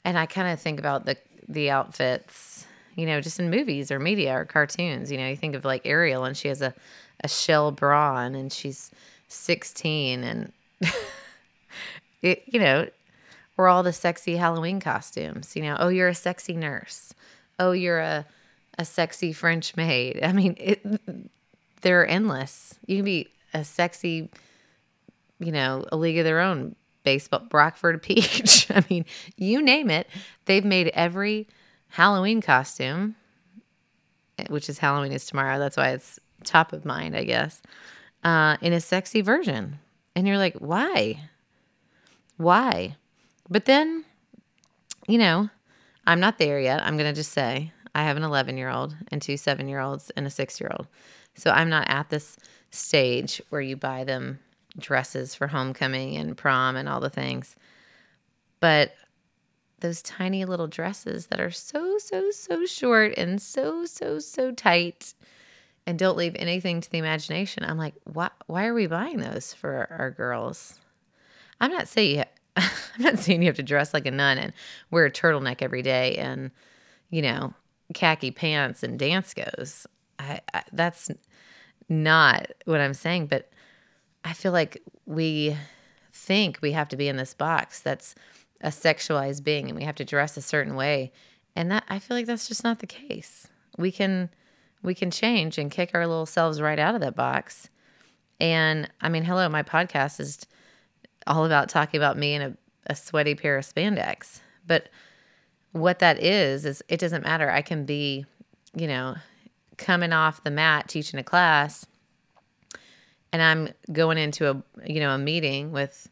And 0.05 0.19
I 0.19 0.27
kind 0.27 0.49
of 0.53 0.61
think 0.61 0.79
about 0.79 1.07
the 1.07 1.17
the 1.49 1.71
outfits, 1.71 2.67
you 2.97 3.07
know, 3.07 3.21
just 3.21 3.39
in 3.39 3.51
movies 3.51 3.91
or 3.91 3.99
media 3.99 4.35
or 4.37 4.45
cartoons. 4.45 5.13
You 5.13 5.19
know, 5.19 5.29
you 5.29 5.37
think 5.37 5.55
of 5.55 5.65
like 5.65 5.83
Ariel 5.85 6.25
and 6.25 6.37
she 6.37 6.49
has 6.49 6.61
a 6.61 6.75
a 7.23 7.29
shell 7.29 7.71
bra 7.71 8.19
and 8.19 8.53
she's 8.53 8.91
16 9.29 10.25
and 10.25 10.53
it, 12.25 12.43
you 12.47 12.59
know 12.59 12.89
or 13.57 13.69
all 13.69 13.83
the 13.83 13.93
sexy 13.93 14.37
halloween 14.37 14.81
costumes 14.81 15.55
you 15.55 15.63
know 15.63 15.77
oh 15.79 15.89
you're 15.89 16.09
a 16.09 16.15
sexy 16.15 16.55
nurse. 16.55 17.15
Oh 17.59 17.73
you're 17.73 18.01
a 18.01 18.27
a 18.77 18.85
sexy 18.85 19.33
french 19.33 19.77
maid. 19.77 20.21
I 20.23 20.33
mean 20.33 20.57
it, 20.59 20.85
they're 21.83 22.07
endless. 22.07 22.75
You 22.87 22.97
can 22.97 23.05
be 23.05 23.29
a 23.53 23.65
sexy 23.65 24.31
you 25.39 25.53
know 25.53 25.85
a 25.93 25.97
league 25.97 26.19
of 26.19 26.25
their 26.25 26.41
own 26.41 26.75
baseball 27.05 27.47
rockford 27.53 28.03
peach. 28.03 28.71
I 28.71 28.85
mean 28.91 29.05
you 29.37 29.63
name 29.63 29.91
it. 29.91 30.09
They've 30.47 30.65
made 30.65 30.89
every 30.89 31.49
halloween 31.89 32.41
costume 32.41 33.15
which 34.49 34.69
is 34.69 34.79
halloween 34.79 35.13
is 35.13 35.27
tomorrow. 35.27 35.59
That's 35.59 35.77
why 35.77 35.91
it's 35.91 36.19
top 36.45 36.73
of 36.73 36.85
mind, 36.85 37.17
I 37.17 37.25
guess, 37.25 37.63
uh, 38.23 38.57
in 38.61 38.73
a 38.73 38.81
sexy 38.81 39.21
version. 39.21 39.79
And 40.15 40.27
you're 40.27 40.39
like, 40.39 40.57
why? 40.57 41.21
Why? 42.37 42.97
But 43.49 43.67
then, 43.67 44.05
you 45.07 45.19
know, 45.19 45.51
I'm 46.07 46.21
not 46.21 46.39
there 46.39 46.61
yet. 46.61 46.83
I'm 46.83 46.97
going 46.97 47.11
to 47.11 47.17
just 47.17 47.33
say 47.33 47.73
I 47.95 48.05
have 48.05 48.17
an 48.17 48.23
11 48.23 48.57
year 48.57 48.71
old 48.71 48.97
and 49.09 49.23
two 49.23 49.37
seven 49.37 49.69
year 49.69 49.81
olds 49.81 50.11
and 50.17 50.27
a 50.27 50.31
six 50.31 50.61
year 50.61 50.71
old. 50.77 50.89
So 51.35 51.51
I'm 51.51 51.69
not 51.69 51.89
at 51.89 52.11
this 52.11 52.37
stage 52.71 53.41
where 53.51 53.61
you 53.61 53.77
buy 53.77 54.05
them 54.05 54.41
dresses 54.79 55.35
for 55.35 55.47
homecoming 55.47 56.17
and 56.17 56.37
prom 56.37 56.77
and 56.77 56.89
all 56.89 57.01
the 57.01 57.11
things. 57.11 57.57
But 58.61 58.95
those 59.81 60.03
tiny 60.03 60.45
little 60.45 60.67
dresses 60.67 61.27
that 61.27 61.41
are 61.41 61.51
so, 61.51 61.99
so, 61.99 62.31
so 62.31 62.67
short 62.67 63.15
and 63.17 63.41
so, 63.41 63.85
so, 63.85 64.19
so 64.19 64.51
tight 64.53 65.15
and 65.87 65.99
don't 65.99 66.17
leave 66.17 66.35
anything 66.39 66.81
to 66.81 66.91
the 66.91 66.99
imagination. 66.99 67.65
I'm 67.65 67.77
like, 67.77 67.95
why, 68.05 68.31
why 68.47 68.67
are 68.67 68.75
we 68.75 68.87
buying 68.87 69.19
those 69.19 69.53
for 69.53 69.87
our 69.91 70.11
girls? 70.11 70.79
I'm 71.61 71.71
not 71.71 71.89
saying 71.89 72.25
I'm 72.57 72.71
not 72.99 73.19
saying 73.19 73.43
you 73.43 73.49
have 73.49 73.57
to 73.57 73.63
dress 73.63 73.93
like 73.93 74.07
a 74.07 74.11
nun 74.11 74.39
and 74.39 74.53
wear 74.91 75.07
a 75.07 75.11
turtleneck 75.11 75.63
every 75.63 75.83
day 75.83 76.17
and 76.17 76.51
you 77.11 77.23
know 77.23 77.55
khaki 77.93 78.31
pants 78.31 78.83
and 78.83 78.99
Danskos. 78.99 79.87
I, 80.19 80.41
I, 80.53 80.63
that's 80.73 81.11
not 81.89 82.51
what 82.65 82.81
I'm 82.81 82.95
saying, 82.95 83.27
but 83.27 83.51
I 84.25 84.33
feel 84.33 84.53
like 84.53 84.83
we 85.07 85.57
think 86.13 86.59
we 86.63 86.73
have 86.73 86.89
to 86.89 86.97
be 86.97 87.09
in 87.09 87.17
this 87.17 87.35
box 87.35 87.81
that's 87.81 88.15
a 88.61 88.69
sexualized 88.69 89.45
being 89.45 89.69
and 89.69 89.77
we 89.77 89.85
have 89.85 89.97
to 89.97 90.05
dress 90.05 90.37
a 90.37 90.43
certain 90.43 90.75
way. 90.75 91.13
And 91.57 91.71
that 91.71 91.85
I 91.89 91.99
feel 91.99 92.17
like 92.17 92.27
that's 92.27 92.49
just 92.49 92.65
not 92.65 92.79
the 92.79 92.87
case. 92.87 93.49
We 93.77 93.93
can 93.93 94.31
we 94.83 94.95
can 94.95 95.11
change 95.11 95.59
and 95.59 95.71
kick 95.71 95.91
our 95.95 96.07
little 96.07 96.27
selves 96.27 96.61
right 96.61 96.79
out 96.79 96.95
of 96.95 97.01
that 97.01 97.17
box. 97.17 97.69
And 98.41 98.91
I 99.01 99.09
mean, 99.09 99.25
hello, 99.25 99.49
my 99.49 99.63
podcast 99.63 100.21
is 100.21 100.47
all 101.27 101.45
about 101.45 101.69
talking 101.69 101.99
about 101.99 102.19
me 102.19 102.35
in 102.35 102.43
a, 102.43 102.57
a 102.87 102.95
sweaty 102.95 103.35
pair 103.35 103.57
of 103.59 103.65
spandex. 103.65 104.41
But 104.67 104.89
what 105.73 105.99
that 105.99 106.23
is, 106.23 106.65
is 106.65 106.83
it 106.89 107.01
doesn't 107.01 107.25
matter. 107.25 107.51
I 107.51 107.63
can 107.63 107.85
be, 107.85 108.27
you 108.75 108.87
know, 108.87 109.17
coming 109.77 110.13
off 110.13 110.45
the 110.45 110.51
mat 110.51 110.89
teaching 110.89 111.19
a 111.19 111.25
class 111.25 111.87
and 113.35 113.43
I'm 113.43 113.71
going 113.93 114.17
into 114.17 114.49
a, 114.49 114.63
you 114.87 115.01
know, 115.01 115.11
a 115.11 115.19
meeting 115.19 115.73
with 115.73 116.09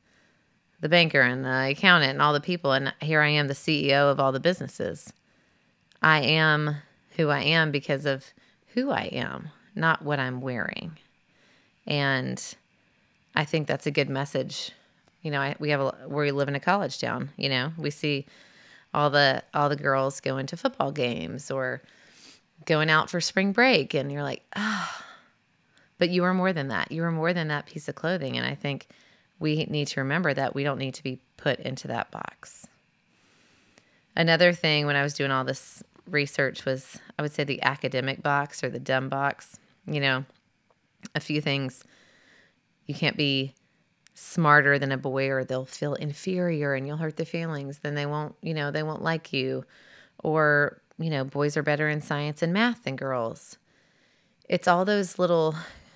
the 0.80 0.88
banker 0.88 1.20
and 1.20 1.44
the 1.44 1.68
accountant 1.70 2.10
and 2.10 2.20
all 2.20 2.32
the 2.32 2.40
people. 2.40 2.72
And 2.72 2.92
here 3.00 3.20
I 3.20 3.28
am, 3.28 3.46
the 3.46 3.54
CEO 3.54 4.10
of 4.10 4.18
all 4.18 4.32
the 4.32 4.40
businesses. 4.40 5.12
I 6.02 6.20
am 6.20 6.78
who 7.16 7.28
I 7.28 7.42
am 7.42 7.70
because 7.70 8.06
of 8.06 8.26
who 8.74 8.90
I 8.90 9.04
am, 9.12 9.50
not 9.76 10.02
what 10.02 10.18
I'm 10.18 10.40
wearing. 10.40 10.98
And 11.86 12.42
I 13.36 13.44
think 13.44 13.68
that's 13.68 13.86
a 13.86 13.92
good 13.92 14.10
message. 14.10 14.72
You 15.22 15.30
know, 15.30 15.40
I, 15.40 15.56
we 15.58 15.70
have 15.70 15.80
a, 15.80 15.94
we 16.08 16.30
live 16.30 16.48
in 16.48 16.54
a 16.54 16.60
college 16.60 17.00
town. 17.00 17.30
You 17.36 17.48
know, 17.48 17.72
we 17.78 17.90
see 17.90 18.26
all 18.92 19.10
the 19.10 19.42
all 19.54 19.68
the 19.68 19.76
girls 19.76 20.20
going 20.20 20.46
to 20.46 20.56
football 20.56 20.92
games 20.92 21.50
or 21.50 21.82
going 22.66 22.90
out 22.90 23.10
for 23.10 23.20
spring 23.20 23.52
break, 23.52 23.94
and 23.94 24.10
you're 24.12 24.22
like, 24.22 24.44
ah. 24.56 25.00
Oh. 25.00 25.06
But 25.98 26.10
you 26.10 26.24
are 26.24 26.34
more 26.34 26.52
than 26.52 26.66
that. 26.68 26.90
You 26.90 27.04
are 27.04 27.12
more 27.12 27.32
than 27.32 27.46
that 27.48 27.66
piece 27.66 27.88
of 27.88 27.94
clothing, 27.94 28.36
and 28.36 28.44
I 28.44 28.56
think 28.56 28.88
we 29.38 29.66
need 29.66 29.86
to 29.88 30.00
remember 30.00 30.34
that 30.34 30.52
we 30.52 30.64
don't 30.64 30.78
need 30.78 30.94
to 30.94 31.02
be 31.02 31.20
put 31.36 31.60
into 31.60 31.86
that 31.88 32.10
box. 32.10 32.66
Another 34.16 34.52
thing 34.52 34.86
when 34.86 34.96
I 34.96 35.04
was 35.04 35.14
doing 35.14 35.30
all 35.30 35.44
this 35.44 35.82
research 36.08 36.64
was, 36.64 36.98
I 37.18 37.22
would 37.22 37.32
say, 37.32 37.44
the 37.44 37.62
academic 37.62 38.20
box 38.20 38.64
or 38.64 38.68
the 38.68 38.80
dumb 38.80 39.08
box. 39.08 39.58
You 39.86 40.00
know, 40.00 40.24
a 41.14 41.20
few 41.20 41.40
things. 41.40 41.84
You 42.86 42.94
can't 42.94 43.16
be 43.16 43.54
smarter 44.14 44.78
than 44.78 44.92
a 44.92 44.98
boy 44.98 45.28
or 45.30 45.44
they'll 45.44 45.64
feel 45.64 45.94
inferior 45.94 46.74
and 46.74 46.86
you'll 46.86 46.96
hurt 46.98 47.16
their 47.16 47.26
feelings. 47.26 47.78
Then 47.78 47.94
they 47.94 48.06
won't, 48.06 48.34
you 48.42 48.54
know, 48.54 48.70
they 48.70 48.82
won't 48.82 49.02
like 49.02 49.32
you. 49.32 49.64
Or, 50.22 50.80
you 50.98 51.10
know, 51.10 51.24
boys 51.24 51.56
are 51.56 51.62
better 51.62 51.88
in 51.88 52.00
science 52.00 52.42
and 52.42 52.52
math 52.52 52.84
than 52.84 52.96
girls. 52.96 53.58
It's 54.48 54.68
all 54.68 54.84
those 54.84 55.18
little, 55.18 55.54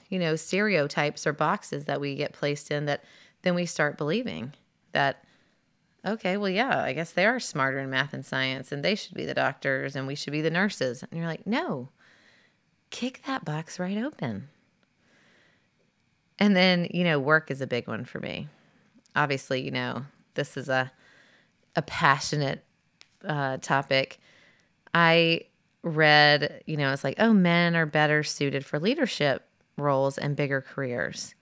you 0.09 0.19
know, 0.19 0.37
stereotypes 0.37 1.27
or 1.27 1.33
boxes 1.33 1.85
that 1.85 2.01
we 2.01 2.15
get 2.15 2.33
placed 2.33 2.71
in 2.71 2.87
that 2.87 3.05
then 3.43 3.55
we 3.55 3.67
start 3.67 3.99
believing 3.99 4.55
that 4.93 5.23
okay, 6.07 6.37
well, 6.37 6.49
yeah, 6.49 6.83
I 6.83 6.93
guess 6.93 7.11
they 7.11 7.27
are 7.27 7.41
smarter 7.41 7.81
in 7.81 7.91
math 7.91 8.15
and 8.15 8.25
science 8.25 8.71
and 8.71 8.85
they 8.85 8.95
should 8.95 9.15
be 9.15 9.27
the 9.27 9.35
doctors 9.35 9.97
and 9.97 10.07
we 10.07 10.15
should 10.15 10.33
be 10.33 10.41
the 10.41 10.51
nurses. 10.51 11.03
And 11.03 11.19
you're 11.19 11.29
like, 11.29 11.47
no, 11.47 11.89
kick 12.91 13.23
that 13.27 13.45
box 13.45 13.81
right 13.81 13.99
open. 13.99 14.49
And 16.39 16.55
then, 16.55 16.89
you 16.93 17.05
know, 17.05 17.19
work 17.19 17.51
is 17.51 17.61
a 17.61 17.67
big 17.67 17.89
one 17.89 18.05
for 18.05 18.21
me. 18.21 18.49
Obviously, 19.15 19.63
you 19.63 19.71
know, 19.71 20.05
this 20.35 20.57
is 20.57 20.69
a 20.69 20.93
a 21.77 21.83
passionate 21.83 22.65
uh, 23.25 23.59
topic, 23.59 24.19
I 24.95 25.43
read, 25.83 26.63
you 26.67 26.77
know, 26.77 26.93
it's 26.93 27.05
like, 27.05 27.17
oh, 27.19 27.33
men 27.33 27.77
are 27.77 27.87
better 27.87 28.23
suited 28.23 28.65
for 28.65 28.81
leadership 28.81 29.47
roles 29.77 30.17
and 30.19 30.35
bigger 30.35 30.63
careers, 30.63 31.35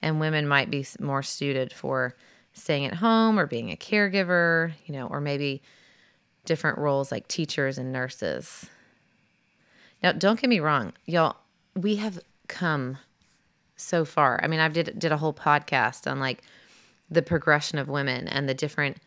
and 0.00 0.20
women 0.20 0.48
might 0.48 0.70
be 0.70 0.86
more 1.00 1.22
suited 1.22 1.72
for 1.72 2.16
staying 2.54 2.86
at 2.86 2.94
home 2.94 3.38
or 3.38 3.46
being 3.46 3.70
a 3.70 3.76
caregiver, 3.76 4.72
you 4.86 4.94
know, 4.94 5.06
or 5.08 5.20
maybe 5.20 5.62
different 6.44 6.78
roles 6.78 7.12
like 7.12 7.28
teachers 7.28 7.78
and 7.78 7.92
nurses. 7.92 8.66
Now, 10.02 10.12
don't 10.12 10.40
get 10.40 10.50
me 10.50 10.60
wrong, 10.60 10.92
y'all, 11.04 11.36
we 11.74 11.96
have 11.96 12.20
come 12.48 12.98
so 13.76 14.04
far. 14.04 14.40
I 14.42 14.46
mean, 14.46 14.60
I 14.60 14.68
did 14.68 14.98
did 14.98 15.12
a 15.12 15.16
whole 15.16 15.34
podcast 15.34 16.10
on 16.10 16.20
like 16.20 16.42
the 17.10 17.22
progression 17.22 17.78
of 17.78 17.88
women 17.88 18.28
and 18.28 18.48
the 18.48 18.54
different, 18.54 18.98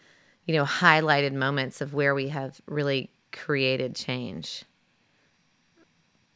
you 0.46 0.56
know, 0.56 0.64
highlighted 0.64 1.34
moments 1.34 1.82
of 1.82 1.94
where 1.94 2.14
we 2.14 2.30
have 2.30 2.62
really 2.68 3.10
created 3.32 3.96
change. 3.96 4.64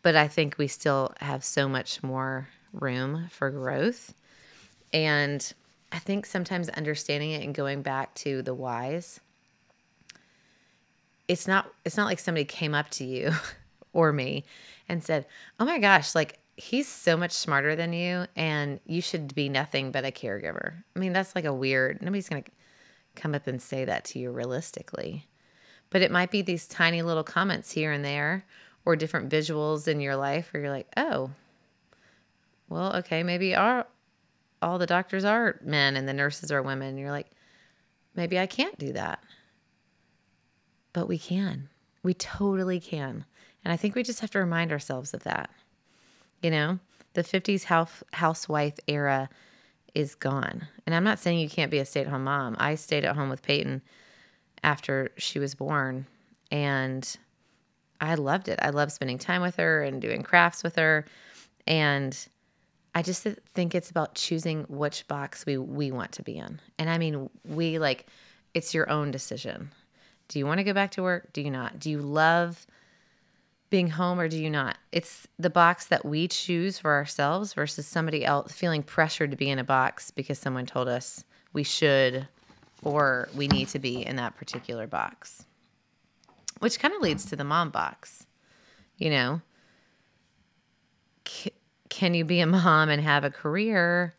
But 0.01 0.15
I 0.15 0.27
think 0.27 0.57
we 0.57 0.67
still 0.67 1.13
have 1.19 1.43
so 1.43 1.69
much 1.69 2.01
more 2.01 2.49
room 2.73 3.27
for 3.29 3.51
growth. 3.51 4.13
And 4.91 5.53
I 5.91 5.99
think 5.99 6.25
sometimes 6.25 6.69
understanding 6.69 7.31
it 7.31 7.43
and 7.43 7.53
going 7.53 7.81
back 7.81 8.15
to 8.15 8.41
the 8.41 8.55
whys 8.55 9.19
it's 11.31 11.47
not 11.47 11.71
it's 11.85 11.95
not 11.95 12.05
like 12.05 12.19
somebody 12.19 12.43
came 12.43 12.75
up 12.75 12.89
to 12.89 13.05
you 13.05 13.31
or 13.93 14.11
me 14.11 14.43
and 14.89 15.01
said, 15.01 15.25
"Oh 15.59 15.65
my 15.65 15.79
gosh, 15.79 16.13
like 16.13 16.39
he's 16.55 16.87
so 16.87 17.17
much 17.17 17.31
smarter 17.31 17.75
than 17.75 17.93
you 17.93 18.25
and 18.35 18.79
you 18.85 19.01
should 19.01 19.33
be 19.33 19.49
nothing 19.49 19.91
but 19.91 20.05
a 20.05 20.11
caregiver." 20.11 20.83
I 20.95 20.99
mean, 20.99 21.13
that's 21.13 21.35
like 21.35 21.45
a 21.45 21.53
weird. 21.53 22.01
Nobody's 22.01 22.29
going 22.29 22.43
to 22.43 22.51
come 23.15 23.35
up 23.35 23.47
and 23.47 23.61
say 23.61 23.85
that 23.85 24.05
to 24.05 24.19
you 24.19 24.31
realistically. 24.31 25.27
But 25.89 26.01
it 26.01 26.11
might 26.11 26.31
be 26.31 26.41
these 26.41 26.67
tiny 26.67 27.01
little 27.01 27.23
comments 27.23 27.71
here 27.71 27.91
and 27.91 28.03
there 28.05 28.45
or 28.85 28.95
different 28.95 29.29
visuals 29.29 29.87
in 29.87 29.99
your 29.99 30.15
life 30.15 30.51
where 30.51 30.63
you're 30.63 30.71
like, 30.71 30.87
"Oh, 30.95 31.31
well, 32.69 32.95
okay, 32.97 33.23
maybe 33.23 33.55
our 33.55 33.87
all 34.61 34.77
the 34.77 34.85
doctors 34.85 35.25
are 35.25 35.59
men 35.63 35.95
and 35.97 36.07
the 36.07 36.13
nurses 36.13 36.51
are 36.51 36.61
women." 36.61 36.97
You're 36.97 37.11
like, 37.11 37.29
"Maybe 38.15 38.39
I 38.39 38.47
can't 38.47 38.77
do 38.79 38.93
that." 38.93 39.23
But 40.93 41.07
we 41.07 41.17
can. 41.17 41.69
We 42.03 42.13
totally 42.13 42.79
can. 42.79 43.25
And 43.63 43.71
I 43.71 43.77
think 43.77 43.95
we 43.95 44.03
just 44.03 44.21
have 44.21 44.31
to 44.31 44.39
remind 44.39 44.71
ourselves 44.71 45.13
of 45.13 45.23
that. 45.23 45.49
You 46.41 46.51
know, 46.51 46.79
the 47.13 47.23
50s 47.23 47.65
house, 47.65 48.03
housewife 48.13 48.79
era 48.87 49.29
is 49.93 50.15
gone. 50.15 50.67
And 50.85 50.95
I'm 50.95 51.03
not 51.03 51.19
saying 51.19 51.39
you 51.39 51.49
can't 51.49 51.71
be 51.71 51.79
a 51.79 51.85
stay 51.85 52.01
at 52.01 52.07
home 52.07 52.23
mom. 52.23 52.55
I 52.59 52.75
stayed 52.75 53.05
at 53.05 53.15
home 53.15 53.29
with 53.29 53.41
Peyton 53.41 53.81
after 54.63 55.11
she 55.17 55.39
was 55.39 55.55
born 55.55 56.05
and 56.51 57.17
I 57.99 58.15
loved 58.15 58.47
it. 58.47 58.59
I 58.61 58.69
loved 58.69 58.91
spending 58.91 59.17
time 59.17 59.41
with 59.41 59.57
her 59.57 59.83
and 59.83 60.01
doing 60.01 60.23
crafts 60.23 60.63
with 60.63 60.75
her. 60.75 61.05
And 61.67 62.17
I 62.95 63.01
just 63.01 63.23
think 63.23 63.75
it's 63.75 63.89
about 63.89 64.15
choosing 64.15 64.63
which 64.63 65.07
box 65.07 65.45
we, 65.45 65.57
we 65.57 65.91
want 65.91 66.11
to 66.13 66.23
be 66.23 66.37
in. 66.37 66.59
And 66.77 66.89
I 66.89 66.97
mean, 66.97 67.29
we 67.45 67.79
like, 67.79 68.07
it's 68.53 68.73
your 68.73 68.89
own 68.89 69.11
decision. 69.11 69.71
Do 70.27 70.39
you 70.39 70.45
want 70.45 70.57
to 70.59 70.63
go 70.63 70.73
back 70.73 70.91
to 70.91 71.03
work? 71.03 71.31
Do 71.33 71.41
you 71.41 71.51
not? 71.51 71.79
Do 71.79 71.89
you 71.89 71.99
love 71.99 72.65
being 73.71 73.87
home 73.87 74.19
or 74.19 74.27
do 74.27 74.39
you 74.39 74.49
not? 74.49 74.77
It's 74.91 75.27
the 75.39 75.49
box 75.49 75.87
that 75.87 76.05
we 76.05 76.27
choose 76.27 76.77
for 76.77 76.91
ourselves 76.91 77.53
versus 77.53 77.87
somebody 77.87 78.23
else 78.23 78.51
feeling 78.51 78.83
pressured 78.83 79.31
to 79.31 79.37
be 79.37 79.49
in 79.49 79.57
a 79.57 79.63
box 79.63 80.11
because 80.11 80.37
someone 80.37 80.67
told 80.67 80.87
us 80.87 81.23
we 81.53 81.63
should 81.63 82.27
or 82.83 83.29
we 83.33 83.47
need 83.47 83.69
to 83.69 83.79
be 83.79 84.05
in 84.05 84.17
that 84.17 84.35
particular 84.35 84.87
box. 84.87 85.45
Which 86.59 86.79
kind 86.79 86.93
of 86.93 87.01
leads 87.01 87.25
to 87.27 87.35
the 87.35 87.43
mom 87.43 87.69
box. 87.69 88.27
You 88.97 89.09
know, 89.09 89.41
C- 91.27 91.53
can 91.89 92.13
you 92.13 92.25
be 92.25 92.41
a 92.41 92.47
mom 92.47 92.89
and 92.89 93.01
have 93.01 93.23
a 93.23 93.31
career, 93.31 94.13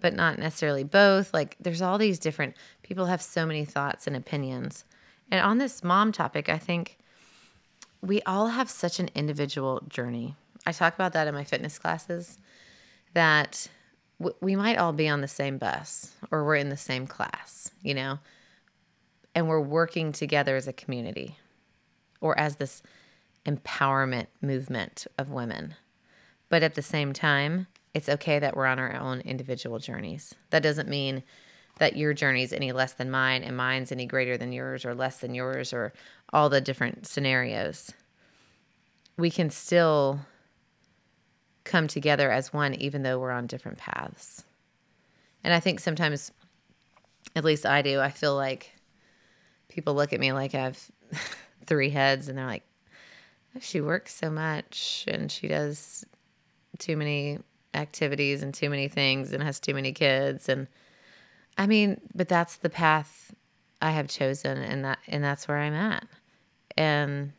but 0.00 0.14
not 0.14 0.38
necessarily 0.38 0.84
both? 0.84 1.32
Like, 1.32 1.56
there's 1.58 1.82
all 1.82 1.98
these 1.98 2.18
different 2.18 2.54
people 2.82 3.06
have 3.06 3.22
so 3.22 3.46
many 3.46 3.64
thoughts 3.64 4.06
and 4.06 4.14
opinions. 4.14 4.84
And 5.30 5.40
on 5.40 5.58
this 5.58 5.82
mom 5.82 6.12
topic, 6.12 6.48
I 6.48 6.58
think 6.58 6.98
we 8.02 8.22
all 8.22 8.48
have 8.48 8.70
such 8.70 8.98
an 8.98 9.10
individual 9.14 9.82
journey. 9.88 10.34
I 10.66 10.72
talk 10.72 10.94
about 10.94 11.12
that 11.12 11.26
in 11.26 11.34
my 11.34 11.44
fitness 11.44 11.78
classes 11.78 12.38
that 13.14 13.68
w- 14.18 14.36
we 14.40 14.56
might 14.56 14.78
all 14.78 14.92
be 14.92 15.08
on 15.08 15.20
the 15.20 15.28
same 15.28 15.58
bus 15.58 16.12
or 16.30 16.44
we're 16.44 16.56
in 16.56 16.68
the 16.68 16.76
same 16.76 17.06
class, 17.06 17.70
you 17.82 17.94
know, 17.94 18.18
and 19.34 19.48
we're 19.48 19.60
working 19.60 20.12
together 20.12 20.56
as 20.56 20.66
a 20.68 20.72
community 20.72 21.36
or 22.20 22.38
as 22.38 22.56
this 22.56 22.82
empowerment 23.46 24.26
movement 24.42 25.06
of 25.18 25.30
women. 25.30 25.74
But 26.48 26.62
at 26.62 26.74
the 26.74 26.82
same 26.82 27.12
time, 27.12 27.66
it's 27.94 28.08
okay 28.08 28.38
that 28.38 28.56
we're 28.56 28.66
on 28.66 28.78
our 28.78 28.94
own 28.94 29.20
individual 29.20 29.78
journeys. 29.78 30.34
That 30.50 30.62
doesn't 30.62 30.88
mean 30.88 31.22
that 31.80 31.96
your 31.96 32.12
journey 32.12 32.42
is 32.42 32.52
any 32.52 32.72
less 32.72 32.92
than 32.92 33.10
mine 33.10 33.42
and 33.42 33.56
mine's 33.56 33.90
any 33.90 34.04
greater 34.04 34.36
than 34.36 34.52
yours 34.52 34.84
or 34.84 34.94
less 34.94 35.18
than 35.18 35.34
yours 35.34 35.72
or 35.72 35.94
all 36.30 36.50
the 36.50 36.60
different 36.60 37.06
scenarios. 37.06 37.90
We 39.16 39.30
can 39.30 39.48
still 39.48 40.20
come 41.64 41.88
together 41.88 42.30
as 42.30 42.52
one, 42.52 42.74
even 42.74 43.02
though 43.02 43.18
we're 43.18 43.30
on 43.30 43.46
different 43.46 43.78
paths. 43.78 44.44
And 45.42 45.54
I 45.54 45.60
think 45.60 45.80
sometimes, 45.80 46.30
at 47.34 47.44
least 47.44 47.64
I 47.64 47.80
do, 47.80 47.98
I 47.98 48.10
feel 48.10 48.36
like 48.36 48.74
people 49.68 49.94
look 49.94 50.12
at 50.12 50.20
me 50.20 50.32
like 50.32 50.54
I 50.54 50.60
have 50.60 50.78
three 51.64 51.88
heads 51.88 52.28
and 52.28 52.36
they're 52.36 52.44
like, 52.44 52.64
oh, 53.56 53.60
she 53.60 53.80
works 53.80 54.14
so 54.14 54.30
much 54.30 55.06
and 55.08 55.32
she 55.32 55.48
does 55.48 56.04
too 56.78 56.98
many 56.98 57.38
activities 57.72 58.42
and 58.42 58.52
too 58.52 58.68
many 58.68 58.88
things 58.88 59.32
and 59.32 59.42
has 59.42 59.60
too 59.60 59.72
many 59.72 59.92
kids 59.92 60.46
and 60.50 60.68
I 61.60 61.66
mean, 61.66 62.00
but 62.14 62.26
that's 62.26 62.56
the 62.56 62.70
path 62.70 63.34
I 63.82 63.90
have 63.90 64.08
chosen 64.08 64.56
and 64.56 64.82
that 64.86 64.98
and 65.06 65.22
that's 65.22 65.46
where 65.46 65.58
I'm 65.58 65.74
at. 65.74 66.06
And 66.74 67.32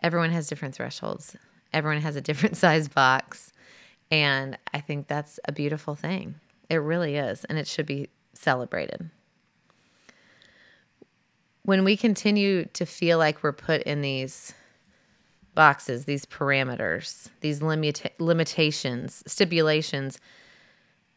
everyone 0.00 0.32
has 0.32 0.48
different 0.48 0.74
thresholds. 0.74 1.36
Everyone 1.72 2.02
has 2.02 2.16
a 2.16 2.20
different 2.20 2.56
size 2.64 2.88
box. 2.88 3.52
And 4.10 4.58
I 4.74 4.80
think 4.80 5.06
that's 5.06 5.38
a 5.44 5.52
beautiful 5.52 5.94
thing. 5.94 6.34
It 6.68 6.78
really 6.78 7.16
is, 7.16 7.44
and 7.44 7.56
it 7.56 7.68
should 7.68 7.86
be 7.86 8.08
celebrated. 8.32 9.08
When 11.62 11.84
we 11.84 11.96
continue 11.96 12.64
to 12.72 12.84
feel 12.84 13.18
like 13.18 13.44
we're 13.44 13.52
put 13.52 13.82
in 13.82 14.00
these 14.00 14.54
boxes, 15.54 16.04
these 16.04 16.26
parameters, 16.26 17.28
these 17.42 17.60
limita- 17.60 18.10
limitations, 18.18 19.22
stipulations, 19.28 20.18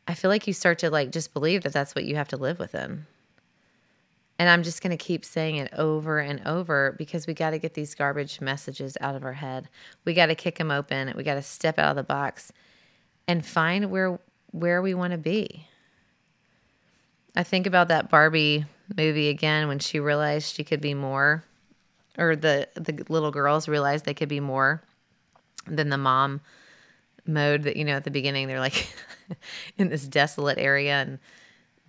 I 0.08 0.14
feel 0.14 0.30
like 0.30 0.48
you 0.48 0.54
start 0.54 0.80
to 0.80 0.90
like 0.90 1.12
just 1.12 1.34
believe 1.34 1.64
that 1.64 1.74
that's 1.74 1.96
what 1.96 2.06
you 2.06 2.16
have 2.16 2.28
to 2.30 2.38
live 2.38 2.60
within. 2.60 3.06
And 4.40 4.50
I'm 4.50 4.64
just 4.64 4.82
going 4.82 4.92
to 4.92 4.98
keep 4.98 5.24
saying 5.24 5.58
it 5.58 5.72
over 5.74 6.20
and 6.20 6.42
over 6.46 6.96
because 6.98 7.28
we 7.28 7.34
got 7.34 7.52
to 7.52 7.60
get 7.60 7.76
these 7.76 7.96
garbage 7.96 8.42
messages 8.42 8.98
out 9.00 9.16
of 9.16 9.24
our 9.24 9.34
head. 9.34 9.70
We 10.06 10.14
got 10.14 10.26
to 10.26 10.36
kick 10.36 10.58
them 10.58 10.72
open. 10.72 11.14
We 11.16 11.24
got 11.24 11.36
to 11.36 11.42
step 11.42 11.78
out 11.78 11.92
of 11.92 11.96
the 11.96 12.04
box 12.04 12.52
and 13.28 13.46
find 13.46 13.92
where 13.92 14.20
where 14.52 14.82
we 14.82 14.94
want 14.94 15.12
to 15.12 15.18
be. 15.18 15.68
I 17.36 17.44
think 17.44 17.66
about 17.66 17.88
that 17.88 18.10
Barbie 18.10 18.66
movie 18.96 19.30
again 19.30 19.68
when 19.68 19.80
she 19.80 20.00
realized 20.00 20.54
she 20.54 20.64
could 20.64 20.82
be 20.82 20.94
more 20.94 21.44
or 22.18 22.36
the 22.36 22.68
the 22.76 23.04
little 23.10 23.32
girls 23.32 23.68
realized 23.68 24.06
they 24.06 24.14
could 24.14 24.30
be 24.30 24.40
more 24.40 24.84
than 25.66 25.90
the 25.90 25.98
mom 25.98 26.42
mode 27.26 27.64
that 27.64 27.78
you 27.78 27.86
know 27.86 27.94
at 27.94 28.04
the 28.04 28.12
beginning 28.12 28.48
they're 28.48 28.60
like 28.60 28.88
in 29.78 29.90
this 29.90 30.06
desolate 30.08 30.58
area 30.58 31.02
and 31.02 31.20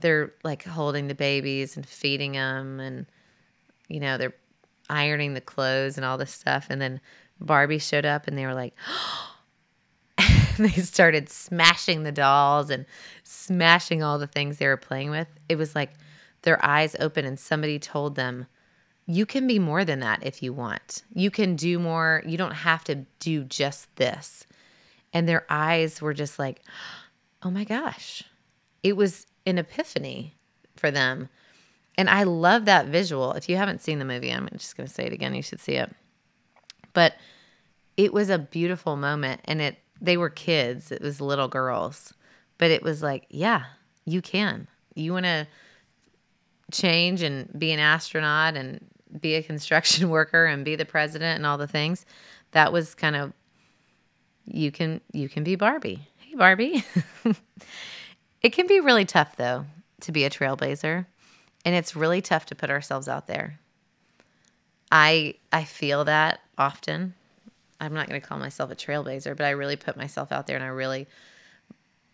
they're 0.00 0.32
like 0.44 0.64
holding 0.64 1.08
the 1.08 1.14
babies 1.14 1.76
and 1.76 1.86
feeding 1.86 2.32
them 2.32 2.78
and 2.80 3.06
you 3.88 4.00
know 4.00 4.16
they're 4.16 4.34
ironing 4.88 5.34
the 5.34 5.40
clothes 5.40 5.96
and 5.96 6.04
all 6.04 6.18
this 6.18 6.32
stuff. 6.32 6.66
And 6.70 6.80
then 6.80 7.00
Barbie 7.40 7.78
showed 7.78 8.04
up 8.04 8.26
and 8.26 8.36
they 8.36 8.46
were 8.46 8.54
like 8.54 8.74
they 10.58 10.68
started 10.70 11.28
smashing 11.28 12.02
the 12.02 12.12
dolls 12.12 12.70
and 12.70 12.86
smashing 13.22 14.02
all 14.02 14.18
the 14.18 14.26
things 14.26 14.58
they 14.58 14.66
were 14.66 14.76
playing 14.76 15.10
with. 15.10 15.28
It 15.48 15.56
was 15.56 15.74
like 15.74 15.92
their 16.42 16.64
eyes 16.64 16.94
open 17.00 17.24
and 17.24 17.38
somebody 17.38 17.78
told 17.78 18.14
them 18.14 18.46
you 19.06 19.26
can 19.26 19.46
be 19.46 19.58
more 19.58 19.84
than 19.84 20.00
that 20.00 20.24
if 20.24 20.42
you 20.42 20.52
want. 20.52 21.02
You 21.14 21.30
can 21.30 21.56
do 21.56 21.78
more. 21.78 22.22
You 22.26 22.38
don't 22.38 22.52
have 22.52 22.84
to 22.84 23.04
do 23.18 23.44
just 23.44 23.94
this 23.96 24.46
and 25.14 25.28
their 25.28 25.46
eyes 25.48 26.02
were 26.02 26.12
just 26.12 26.38
like, 26.38 26.60
oh 27.42 27.50
my 27.50 27.64
gosh. 27.64 28.24
It 28.82 28.96
was 28.96 29.26
an 29.46 29.56
epiphany 29.56 30.34
for 30.76 30.90
them. 30.90 31.28
And 31.96 32.10
I 32.10 32.24
love 32.24 32.64
that 32.64 32.86
visual. 32.86 33.32
If 33.32 33.48
you 33.48 33.56
haven't 33.56 33.80
seen 33.80 34.00
the 34.00 34.04
movie, 34.04 34.30
I'm 34.30 34.48
just 34.52 34.76
going 34.76 34.88
to 34.88 34.92
say 34.92 35.06
it 35.06 35.12
again. 35.12 35.34
You 35.34 35.42
should 35.42 35.60
see 35.60 35.76
it. 35.76 35.94
But 36.92 37.14
it 37.96 38.12
was 38.12 38.28
a 38.28 38.38
beautiful 38.38 38.96
moment 38.96 39.40
and 39.44 39.62
it 39.62 39.78
they 40.00 40.16
were 40.16 40.28
kids. 40.28 40.90
It 40.90 41.00
was 41.00 41.20
little 41.20 41.46
girls. 41.48 42.12
But 42.58 42.72
it 42.72 42.82
was 42.82 43.00
like, 43.00 43.26
yeah, 43.30 43.62
you 44.04 44.20
can. 44.20 44.66
You 44.94 45.12
want 45.12 45.24
to 45.24 45.46
change 46.72 47.22
and 47.22 47.48
be 47.56 47.70
an 47.70 47.78
astronaut 47.78 48.56
and 48.56 48.84
be 49.20 49.36
a 49.36 49.42
construction 49.42 50.08
worker 50.10 50.44
and 50.46 50.64
be 50.64 50.74
the 50.74 50.84
president 50.84 51.36
and 51.36 51.46
all 51.46 51.58
the 51.58 51.68
things. 51.68 52.04
That 52.50 52.72
was 52.72 52.94
kind 52.94 53.14
of 53.14 53.32
you 54.46 54.70
can 54.70 55.00
you 55.12 55.28
can 55.28 55.44
be 55.44 55.56
Barbie. 55.56 56.06
Hey 56.18 56.34
Barbie. 56.36 56.84
it 58.42 58.50
can 58.50 58.66
be 58.66 58.80
really 58.80 59.04
tough 59.04 59.36
though 59.36 59.66
to 60.00 60.12
be 60.12 60.24
a 60.24 60.30
trailblazer 60.30 61.06
and 61.64 61.74
it's 61.74 61.96
really 61.96 62.20
tough 62.20 62.46
to 62.46 62.54
put 62.54 62.70
ourselves 62.70 63.08
out 63.08 63.26
there. 63.26 63.58
I 64.90 65.34
I 65.52 65.64
feel 65.64 66.04
that 66.04 66.40
often. 66.58 67.14
I'm 67.80 67.92
not 67.92 68.08
going 68.08 68.20
to 68.20 68.26
call 68.26 68.38
myself 68.38 68.70
a 68.70 68.76
trailblazer, 68.76 69.36
but 69.36 69.44
I 69.44 69.50
really 69.50 69.76
put 69.76 69.96
myself 69.96 70.30
out 70.30 70.46
there 70.46 70.56
and 70.56 70.64
I 70.64 70.68
really 70.68 71.06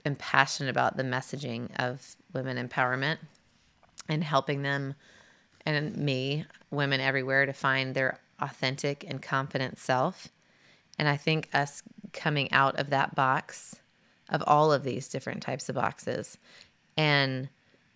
am 0.06 0.16
passionate 0.16 0.70
about 0.70 0.96
the 0.96 1.02
messaging 1.02 1.68
of 1.78 2.16
women 2.32 2.56
empowerment 2.56 3.18
and 4.08 4.24
helping 4.24 4.62
them 4.62 4.94
and 5.66 5.96
me, 5.96 6.46
women 6.70 7.00
everywhere, 7.00 7.44
to 7.44 7.52
find 7.52 7.94
their 7.94 8.18
authentic 8.40 9.04
and 9.06 9.20
confident 9.20 9.78
self. 9.78 10.28
And 10.98 11.08
I 11.08 11.16
think 11.16 11.48
us 11.52 11.82
coming 12.12 12.50
out 12.52 12.78
of 12.78 12.90
that 12.90 13.14
box, 13.14 13.76
of 14.28 14.42
all 14.46 14.72
of 14.72 14.84
these 14.84 15.08
different 15.08 15.42
types 15.42 15.68
of 15.68 15.74
boxes, 15.74 16.38
and 16.96 17.48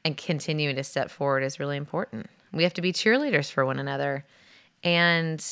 and 0.05 0.17
continuing 0.17 0.77
to 0.77 0.85
step 0.85 1.11
forward 1.11 1.43
is 1.43 1.59
really 1.59 1.77
important. 1.77 2.27
We 2.53 2.63
have 2.65 2.75
to 2.75 2.83
be 2.83 2.93
cheerleaders 2.93 3.51
for 3.51 3.65
one 3.65 3.79
another, 3.79 4.25
and 4.83 5.45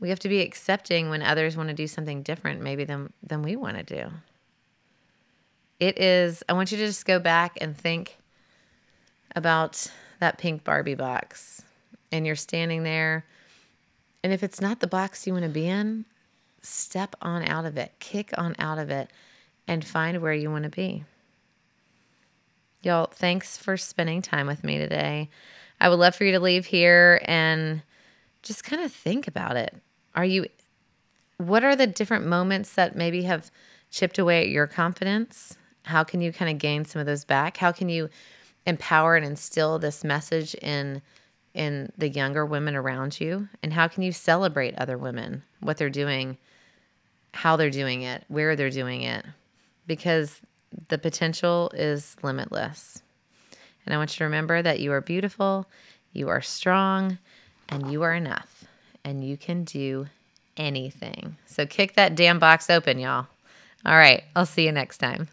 we 0.00 0.08
have 0.08 0.18
to 0.20 0.28
be 0.28 0.40
accepting 0.40 1.08
when 1.08 1.22
others 1.22 1.56
want 1.56 1.68
to 1.68 1.74
do 1.74 1.86
something 1.86 2.22
different, 2.22 2.60
maybe 2.60 2.84
than 2.84 3.12
than 3.22 3.42
we 3.42 3.56
want 3.56 3.76
to 3.76 3.82
do. 3.82 4.10
It 5.80 5.98
is. 5.98 6.42
I 6.48 6.52
want 6.52 6.70
you 6.72 6.78
to 6.78 6.86
just 6.86 7.06
go 7.06 7.18
back 7.18 7.58
and 7.60 7.76
think 7.76 8.18
about 9.34 9.90
that 10.20 10.38
pink 10.38 10.62
Barbie 10.62 10.94
box 10.94 11.62
and 12.12 12.26
you're 12.26 12.36
standing 12.36 12.84
there. 12.84 13.24
And 14.22 14.32
if 14.32 14.42
it's 14.42 14.60
not 14.60 14.80
the 14.80 14.86
box 14.86 15.26
you 15.26 15.32
want 15.32 15.44
to 15.44 15.50
be 15.50 15.66
in, 15.66 16.04
step 16.62 17.14
on 17.20 17.44
out 17.44 17.64
of 17.64 17.76
it, 17.76 17.92
kick 17.98 18.30
on 18.38 18.54
out 18.58 18.78
of 18.78 18.90
it, 18.90 19.10
and 19.66 19.84
find 19.84 20.20
where 20.20 20.32
you 20.32 20.50
want 20.50 20.64
to 20.64 20.70
be. 20.70 21.04
Y'all, 22.82 23.06
thanks 23.06 23.56
for 23.56 23.76
spending 23.76 24.22
time 24.22 24.46
with 24.46 24.64
me 24.64 24.78
today. 24.78 25.28
I 25.80 25.88
would 25.88 25.98
love 25.98 26.14
for 26.14 26.24
you 26.24 26.32
to 26.32 26.40
leave 26.40 26.66
here 26.66 27.20
and 27.24 27.82
just 28.42 28.64
kind 28.64 28.82
of 28.82 28.92
think 28.92 29.28
about 29.28 29.56
it. 29.56 29.74
Are 30.14 30.24
you, 30.24 30.46
what 31.38 31.64
are 31.64 31.76
the 31.76 31.86
different 31.86 32.26
moments 32.26 32.74
that 32.74 32.96
maybe 32.96 33.22
have 33.22 33.50
chipped 33.90 34.18
away 34.18 34.42
at 34.42 34.48
your 34.48 34.66
confidence? 34.66 35.56
How 35.84 36.04
can 36.04 36.20
you 36.20 36.32
kind 36.32 36.50
of 36.50 36.58
gain 36.58 36.84
some 36.84 37.00
of 37.00 37.06
those 37.06 37.24
back? 37.24 37.56
How 37.56 37.72
can 37.72 37.88
you 37.88 38.08
empower 38.66 39.16
and 39.16 39.24
instill 39.24 39.78
this 39.78 40.04
message 40.04 40.54
in 40.56 41.02
in 41.54 41.92
the 41.98 42.08
younger 42.08 42.46
women 42.46 42.74
around 42.74 43.20
you 43.20 43.46
and 43.62 43.74
how 43.74 43.86
can 43.86 44.02
you 44.02 44.10
celebrate 44.10 44.74
other 44.78 44.96
women 44.96 45.42
what 45.60 45.76
they're 45.76 45.90
doing 45.90 46.38
how 47.32 47.56
they're 47.56 47.70
doing 47.70 48.02
it 48.02 48.24
where 48.28 48.56
they're 48.56 48.70
doing 48.70 49.02
it 49.02 49.24
because 49.86 50.40
the 50.88 50.98
potential 50.98 51.70
is 51.74 52.16
limitless. 52.22 53.02
And 53.84 53.94
i 53.94 53.98
want 53.98 54.14
you 54.14 54.18
to 54.18 54.24
remember 54.24 54.62
that 54.62 54.80
you 54.80 54.92
are 54.92 55.00
beautiful 55.00 55.66
you 56.12 56.28
are 56.28 56.42
strong 56.42 57.18
and 57.68 57.90
you 57.90 58.02
are 58.02 58.14
enough 58.14 58.64
and 59.04 59.24
you 59.24 59.36
can 59.36 59.64
do 59.64 60.06
anything. 60.56 61.36
So 61.46 61.64
kick 61.64 61.94
that 61.94 62.14
damn 62.14 62.38
box 62.38 62.68
open 62.68 62.98
y'all. 62.98 63.26
All 63.84 63.96
right 63.96 64.24
i'll 64.36 64.46
see 64.46 64.66
you 64.66 64.72
next 64.72 64.98
time 64.98 65.28